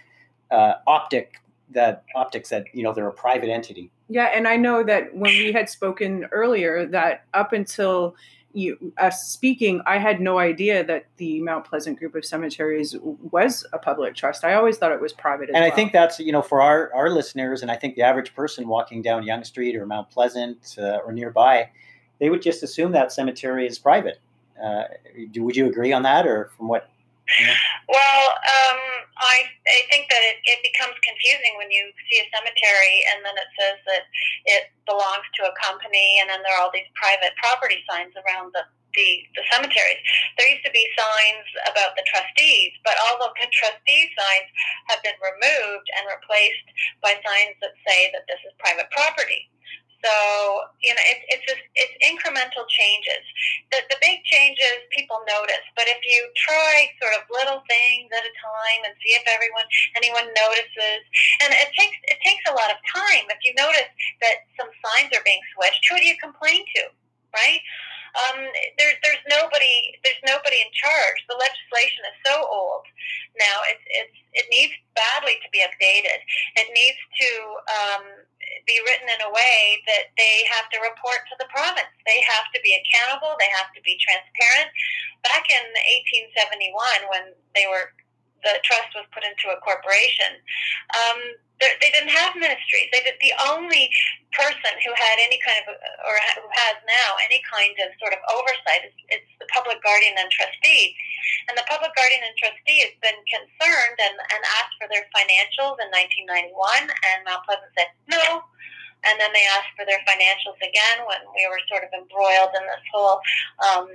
uh, 0.52 0.74
optic 0.88 1.36
that 1.72 2.04
optics 2.16 2.50
that 2.50 2.66
you 2.74 2.82
know 2.84 2.94
they're 2.94 3.08
a 3.08 3.14
private 3.14 3.50
entity. 3.50 3.92
Yeah, 4.08 4.32
and 4.34 4.48
I 4.48 4.56
know 4.56 4.84
that 4.84 5.14
when 5.14 5.32
we 5.32 5.52
had 5.52 5.70
spoken 5.70 6.26
earlier, 6.32 6.88
that 6.88 7.26
up 7.34 7.54
until 7.54 8.16
you 8.54 8.94
us 8.98 9.28
speaking, 9.28 9.82
I 9.86 9.98
had 9.98 10.20
no 10.20 10.40
idea 10.40 10.84
that 10.84 11.06
the 11.18 11.42
Mount 11.42 11.66
Pleasant 11.66 12.00
Group 12.00 12.16
of 12.16 12.26
Cemeteries 12.26 12.96
was 13.02 13.66
a 13.74 13.78
public 13.78 14.16
trust. 14.16 14.44
I 14.44 14.54
always 14.54 14.78
thought 14.78 14.92
it 14.92 15.02
was 15.02 15.14
private. 15.14 15.50
and 15.50 15.62
well. 15.62 15.72
I 15.72 15.76
think 15.76 15.92
that's 15.92 16.20
you 16.20 16.32
know 16.32 16.42
for 16.42 16.62
our 16.62 16.92
our 16.94 17.10
listeners, 17.10 17.62
and 17.62 17.70
I 17.70 17.76
think 17.76 17.96
the 17.96 18.02
average 18.02 18.34
person 18.34 18.68
walking 18.68 19.02
down 19.02 19.24
Yonge 19.24 19.46
Street 19.46 19.76
or 19.76 19.86
Mount 19.86 20.10
Pleasant 20.10 20.76
uh, 20.80 20.98
or 21.06 21.12
nearby, 21.12 21.70
they 22.20 22.30
would 22.30 22.42
just 22.42 22.64
assume 22.64 22.92
that 22.94 23.12
cemetery 23.12 23.68
is 23.68 23.78
private. 23.78 24.20
Uh, 24.62 24.84
do, 25.32 25.44
would 25.44 25.56
you 25.56 25.68
agree 25.68 25.94
on 25.94 26.04
that, 26.04 26.26
or 26.26 26.52
from 26.58 26.68
what 26.68 26.90
well, 27.88 28.28
um, 28.30 28.80
I, 29.20 29.52
I 29.68 29.80
think 29.92 30.08
that 30.08 30.24
it, 30.24 30.40
it 30.48 30.60
becomes 30.64 30.96
confusing 31.04 31.60
when 31.60 31.70
you 31.70 31.92
see 32.08 32.24
a 32.24 32.28
cemetery 32.32 33.04
and 33.12 33.24
then 33.24 33.36
it 33.36 33.52
says 33.60 33.78
that 33.86 34.04
it 34.48 34.64
belongs 34.88 35.28
to 35.40 35.52
a 35.52 35.54
company, 35.60 36.24
and 36.24 36.32
then 36.32 36.40
there 36.42 36.56
are 36.56 36.64
all 36.64 36.74
these 36.74 36.90
private 36.96 37.36
property 37.38 37.84
signs 37.88 38.16
around 38.16 38.56
the 38.56 38.64
the, 38.98 39.22
the 39.38 39.46
cemeteries. 39.54 40.02
There 40.38 40.50
used 40.50 40.66
to 40.66 40.74
be 40.74 40.90
signs 40.98 41.46
about 41.70 41.94
the 41.94 42.06
trustees, 42.10 42.74
but 42.82 42.98
all 43.06 43.22
of 43.22 43.38
the 43.38 43.46
trustee 43.54 44.10
signs 44.18 44.50
have 44.90 45.02
been 45.06 45.18
removed 45.22 45.88
and 45.94 46.10
replaced 46.10 46.68
by 46.98 47.14
signs 47.22 47.54
that 47.62 47.78
say 47.86 48.10
that 48.18 48.26
this 48.26 48.42
is 48.42 48.54
private 48.58 48.90
property. 48.90 49.46
So 50.04 50.14
you 50.80 50.96
know, 50.96 51.06
it's 51.12 51.24
it's 51.28 51.46
just, 51.46 51.64
it's 51.76 51.96
incremental 52.00 52.64
changes. 52.72 53.24
The 53.72 53.84
the 53.92 54.00
big 54.00 54.24
changes 54.24 54.88
people 54.96 55.20
notice. 55.28 55.66
But 55.76 55.92
if 55.92 56.00
you 56.08 56.20
try 56.40 56.88
sort 57.04 57.20
of 57.20 57.28
little 57.28 57.64
things 57.68 58.08
at 58.16 58.24
a 58.24 58.34
time 58.40 58.82
and 58.88 58.94
see 59.04 59.14
if 59.16 59.24
everyone 59.28 59.68
anyone 60.00 60.28
notices, 60.36 61.02
and 61.44 61.52
it 61.52 61.70
takes 61.76 61.98
it 62.08 62.20
takes 62.24 62.44
a 62.48 62.56
lot 62.56 62.72
of 62.72 62.80
time. 62.88 63.28
If 63.28 63.44
you 63.44 63.52
notice 63.60 63.92
that 64.24 64.48
some 64.56 64.72
signs 64.80 65.12
are 65.12 65.24
being 65.28 65.44
switched, 65.56 65.84
who 65.92 66.00
do 66.00 66.08
you 66.08 66.16
complain 66.24 66.64
to, 66.80 66.82
right? 67.36 67.60
Um, 68.18 68.50
there's 68.78 68.98
there's 69.04 69.24
nobody 69.30 69.94
there's 70.04 70.22
nobody 70.26 70.60
in 70.62 70.72
charge. 70.74 71.20
The 71.30 71.38
legislation 71.38 72.02
is 72.10 72.18
so 72.26 72.36
old 72.48 72.86
now. 73.38 73.58
It's 73.70 73.86
it's 73.88 74.18
it 74.34 74.46
needs 74.50 74.74
badly 74.98 75.38
to 75.42 75.50
be 75.54 75.62
updated. 75.62 76.20
It 76.58 76.68
needs 76.74 76.98
to 76.98 77.30
um, 77.70 78.04
be 78.66 78.82
written 78.86 79.10
in 79.10 79.22
a 79.26 79.32
way 79.32 79.82
that 79.90 80.14
they 80.18 80.46
have 80.50 80.70
to 80.74 80.82
report 80.82 81.26
to 81.30 81.36
the 81.38 81.50
province. 81.54 81.92
They 82.06 82.22
have 82.26 82.50
to 82.54 82.60
be 82.66 82.74
accountable. 82.78 83.38
They 83.38 83.52
have 83.54 83.70
to 83.74 83.82
be 83.86 83.98
transparent. 84.02 84.70
Back 85.22 85.50
in 85.52 85.66
1871, 86.32 87.12
when 87.12 87.36
they 87.54 87.68
were 87.70 87.94
the 88.44 88.60
trust 88.64 88.96
was 88.96 89.04
put 89.12 89.24
into 89.28 89.52
a 89.52 89.60
corporation. 89.60 90.40
Um, 90.96 91.20
they 91.60 91.92
didn't 91.92 92.16
have 92.16 92.40
ministries. 92.40 92.88
They 92.92 93.04
did, 93.04 93.20
the 93.20 93.36
only 93.52 93.92
person 94.32 94.74
who 94.80 94.96
had 94.96 95.20
any 95.20 95.40
kind 95.44 95.60
of, 95.68 95.76
or 96.08 96.16
who 96.40 96.48
has 96.48 96.80
now 96.88 97.20
any 97.20 97.44
kind 97.44 97.76
of 97.84 97.92
sort 98.00 98.16
of 98.16 98.24
oversight 98.32 98.88
is 98.88 98.96
it's 99.12 99.32
the 99.44 99.50
public 99.52 99.84
guardian 99.84 100.16
and 100.16 100.32
trustee. 100.32 100.96
And 101.52 101.60
the 101.60 101.68
public 101.68 101.92
guardian 101.94 102.24
and 102.24 102.36
trustee 102.40 102.80
has 102.88 102.96
been 103.04 103.20
concerned 103.28 103.98
and, 104.00 104.16
and 104.16 104.42
asked 104.62 104.80
for 104.80 104.88
their 104.88 105.04
financials 105.12 105.78
in 105.84 105.92
1991, 105.92 106.56
and 106.88 107.18
Mount 107.28 107.44
Pleasant 107.44 107.72
said 107.76 107.92
no. 108.08 108.44
And 109.08 109.16
then 109.16 109.32
they 109.32 109.48
asked 109.56 109.72
for 109.80 109.88
their 109.88 110.04
financials 110.04 110.60
again 110.60 111.08
when 111.08 111.24
we 111.32 111.48
were 111.48 111.64
sort 111.72 111.88
of 111.88 111.92
embroiled 111.96 112.52
in 112.52 112.64
this 112.68 112.84
whole 112.92 113.24
um, 113.64 113.88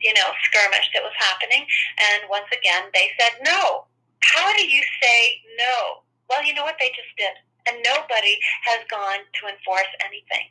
you 0.00 0.14
know, 0.14 0.30
skirmish 0.46 0.88
that 0.94 1.02
was 1.02 1.14
happening. 1.18 1.66
And 2.14 2.30
once 2.30 2.46
again, 2.54 2.90
they 2.94 3.10
said 3.18 3.42
no. 3.42 3.86
How 4.22 4.52
do 4.54 4.62
you 4.66 4.82
say 5.02 5.42
no? 5.58 6.02
Well, 6.28 6.44
you 6.44 6.54
know 6.54 6.64
what? 6.64 6.76
They 6.78 6.92
just 6.92 7.12
did. 7.16 7.34
And 7.68 7.84
nobody 7.84 8.38
has 8.64 8.80
gone 8.88 9.20
to 9.20 9.42
enforce 9.48 9.92
anything. 10.00 10.46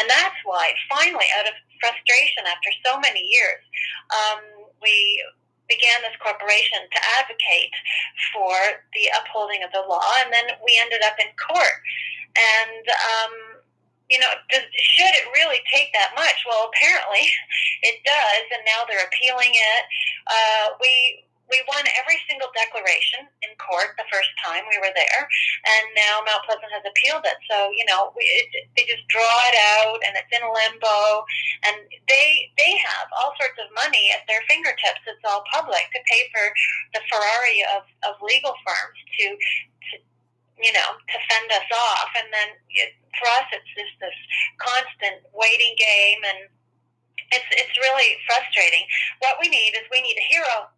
And 0.00 0.08
that's 0.08 0.36
why, 0.44 0.72
finally, 0.88 1.28
out 1.36 1.48
of 1.48 1.56
frustration 1.80 2.48
after 2.48 2.70
so 2.84 3.00
many 3.00 3.20
years, 3.20 3.60
um, 4.08 4.40
we 4.80 5.20
began 5.68 6.00
this 6.00 6.16
corporation 6.20 6.84
to 6.88 6.98
advocate 7.20 7.72
for 8.32 8.84
the 8.92 9.08
upholding 9.20 9.64
of 9.64 9.72
the 9.72 9.84
law. 9.84 10.04
And 10.24 10.32
then 10.32 10.56
we 10.64 10.80
ended 10.80 11.00
up 11.04 11.16
in 11.20 11.28
court. 11.36 11.76
And, 12.36 12.84
um, 12.88 13.32
you 14.08 14.20
know, 14.20 14.32
does, 14.52 14.64
should 14.76 15.12
it 15.16 15.32
really 15.32 15.60
take 15.72 15.92
that 15.92 16.12
much? 16.16 16.44
Well, 16.48 16.68
apparently 16.68 17.24
it 17.88 18.00
does, 18.04 18.44
and 18.52 18.64
now 18.64 18.84
they're 18.84 19.08
appealing 19.08 19.52
it. 19.52 19.84
Uh, 20.28 20.76
we 20.80 21.24
we 21.52 21.60
won 21.68 21.84
every 22.00 22.16
single 22.24 22.48
declaration 22.56 23.28
in 23.44 23.52
court 23.60 23.92
the 24.00 24.08
first 24.08 24.32
time 24.40 24.64
we 24.72 24.80
were 24.80 24.90
there, 24.96 25.22
and 25.68 25.84
now 25.92 26.24
Mount 26.24 26.48
Pleasant 26.48 26.72
has 26.72 26.82
appealed 26.88 27.28
it. 27.28 27.36
So 27.46 27.68
you 27.76 27.84
know, 27.84 28.16
we, 28.16 28.24
it, 28.24 28.48
they 28.74 28.88
just 28.88 29.04
draw 29.12 29.36
it 29.52 29.56
out, 29.76 30.00
and 30.00 30.16
it's 30.16 30.32
in 30.32 30.40
limbo, 30.40 31.28
and 31.68 31.76
they 32.08 32.48
they 32.56 32.72
have 32.80 33.12
all 33.12 33.36
sorts 33.36 33.60
of 33.60 33.68
money 33.76 34.08
at 34.16 34.24
their 34.24 34.40
fingertips. 34.48 35.04
It's 35.04 35.22
all 35.28 35.44
public 35.52 35.84
to 35.92 36.00
pay 36.08 36.24
for 36.32 36.44
the 36.96 37.04
Ferrari 37.12 37.60
of, 37.76 37.84
of 38.08 38.16
legal 38.24 38.56
firms 38.64 38.98
to, 39.20 39.24
to 39.36 39.94
you 40.62 40.72
know, 40.72 40.90
to 40.96 41.16
fend 41.28 41.48
us 41.52 41.68
off. 41.68 42.10
And 42.16 42.28
then 42.32 42.48
it, 42.80 42.96
for 43.18 43.28
us, 43.36 43.46
it's 43.52 43.72
just 43.76 43.94
this 44.00 44.16
constant 44.56 45.20
waiting 45.36 45.74
game, 45.76 46.20
and 46.24 46.40
it's 47.32 47.50
it's 47.52 47.76
really 47.76 48.16
frustrating. 48.24 48.84
What 49.20 49.36
we 49.40 49.48
need 49.48 49.76
is 49.76 49.84
we 49.92 50.00
need 50.00 50.16
a 50.16 50.26
hero. 50.32 50.72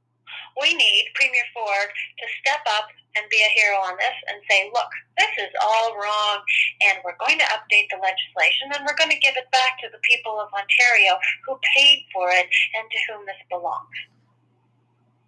We 0.60 0.74
need 0.74 1.10
Premier 1.14 1.46
Ford 1.52 1.90
to 1.90 2.26
step 2.40 2.62
up 2.66 2.88
and 3.16 3.24
be 3.30 3.38
a 3.38 3.50
hero 3.54 3.78
on 3.78 3.96
this 3.96 4.18
and 4.28 4.42
say, 4.50 4.70
look, 4.74 4.90
this 5.18 5.30
is 5.38 5.52
all 5.62 5.94
wrong, 5.94 6.42
and 6.82 6.98
we're 7.04 7.18
going 7.18 7.38
to 7.38 7.44
update 7.46 7.86
the 7.90 7.98
legislation, 8.02 8.74
and 8.74 8.82
we're 8.86 8.98
going 8.98 9.10
to 9.10 9.18
give 9.18 9.36
it 9.36 9.50
back 9.50 9.78
to 9.82 9.88
the 9.90 9.98
people 10.02 10.40
of 10.40 10.48
Ontario 10.52 11.18
who 11.46 11.58
paid 11.76 12.04
for 12.12 12.28
it 12.30 12.46
and 12.74 12.86
to 12.90 12.98
whom 13.08 13.26
this 13.26 13.38
belongs. 13.50 13.98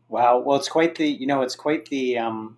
Wow. 0.08 0.38
Well, 0.38 0.56
it's 0.56 0.68
quite 0.68 0.94
the 0.94 1.06
you 1.06 1.26
know 1.26 1.42
it's 1.42 1.56
quite 1.56 1.86
the 1.86 2.18
um, 2.18 2.56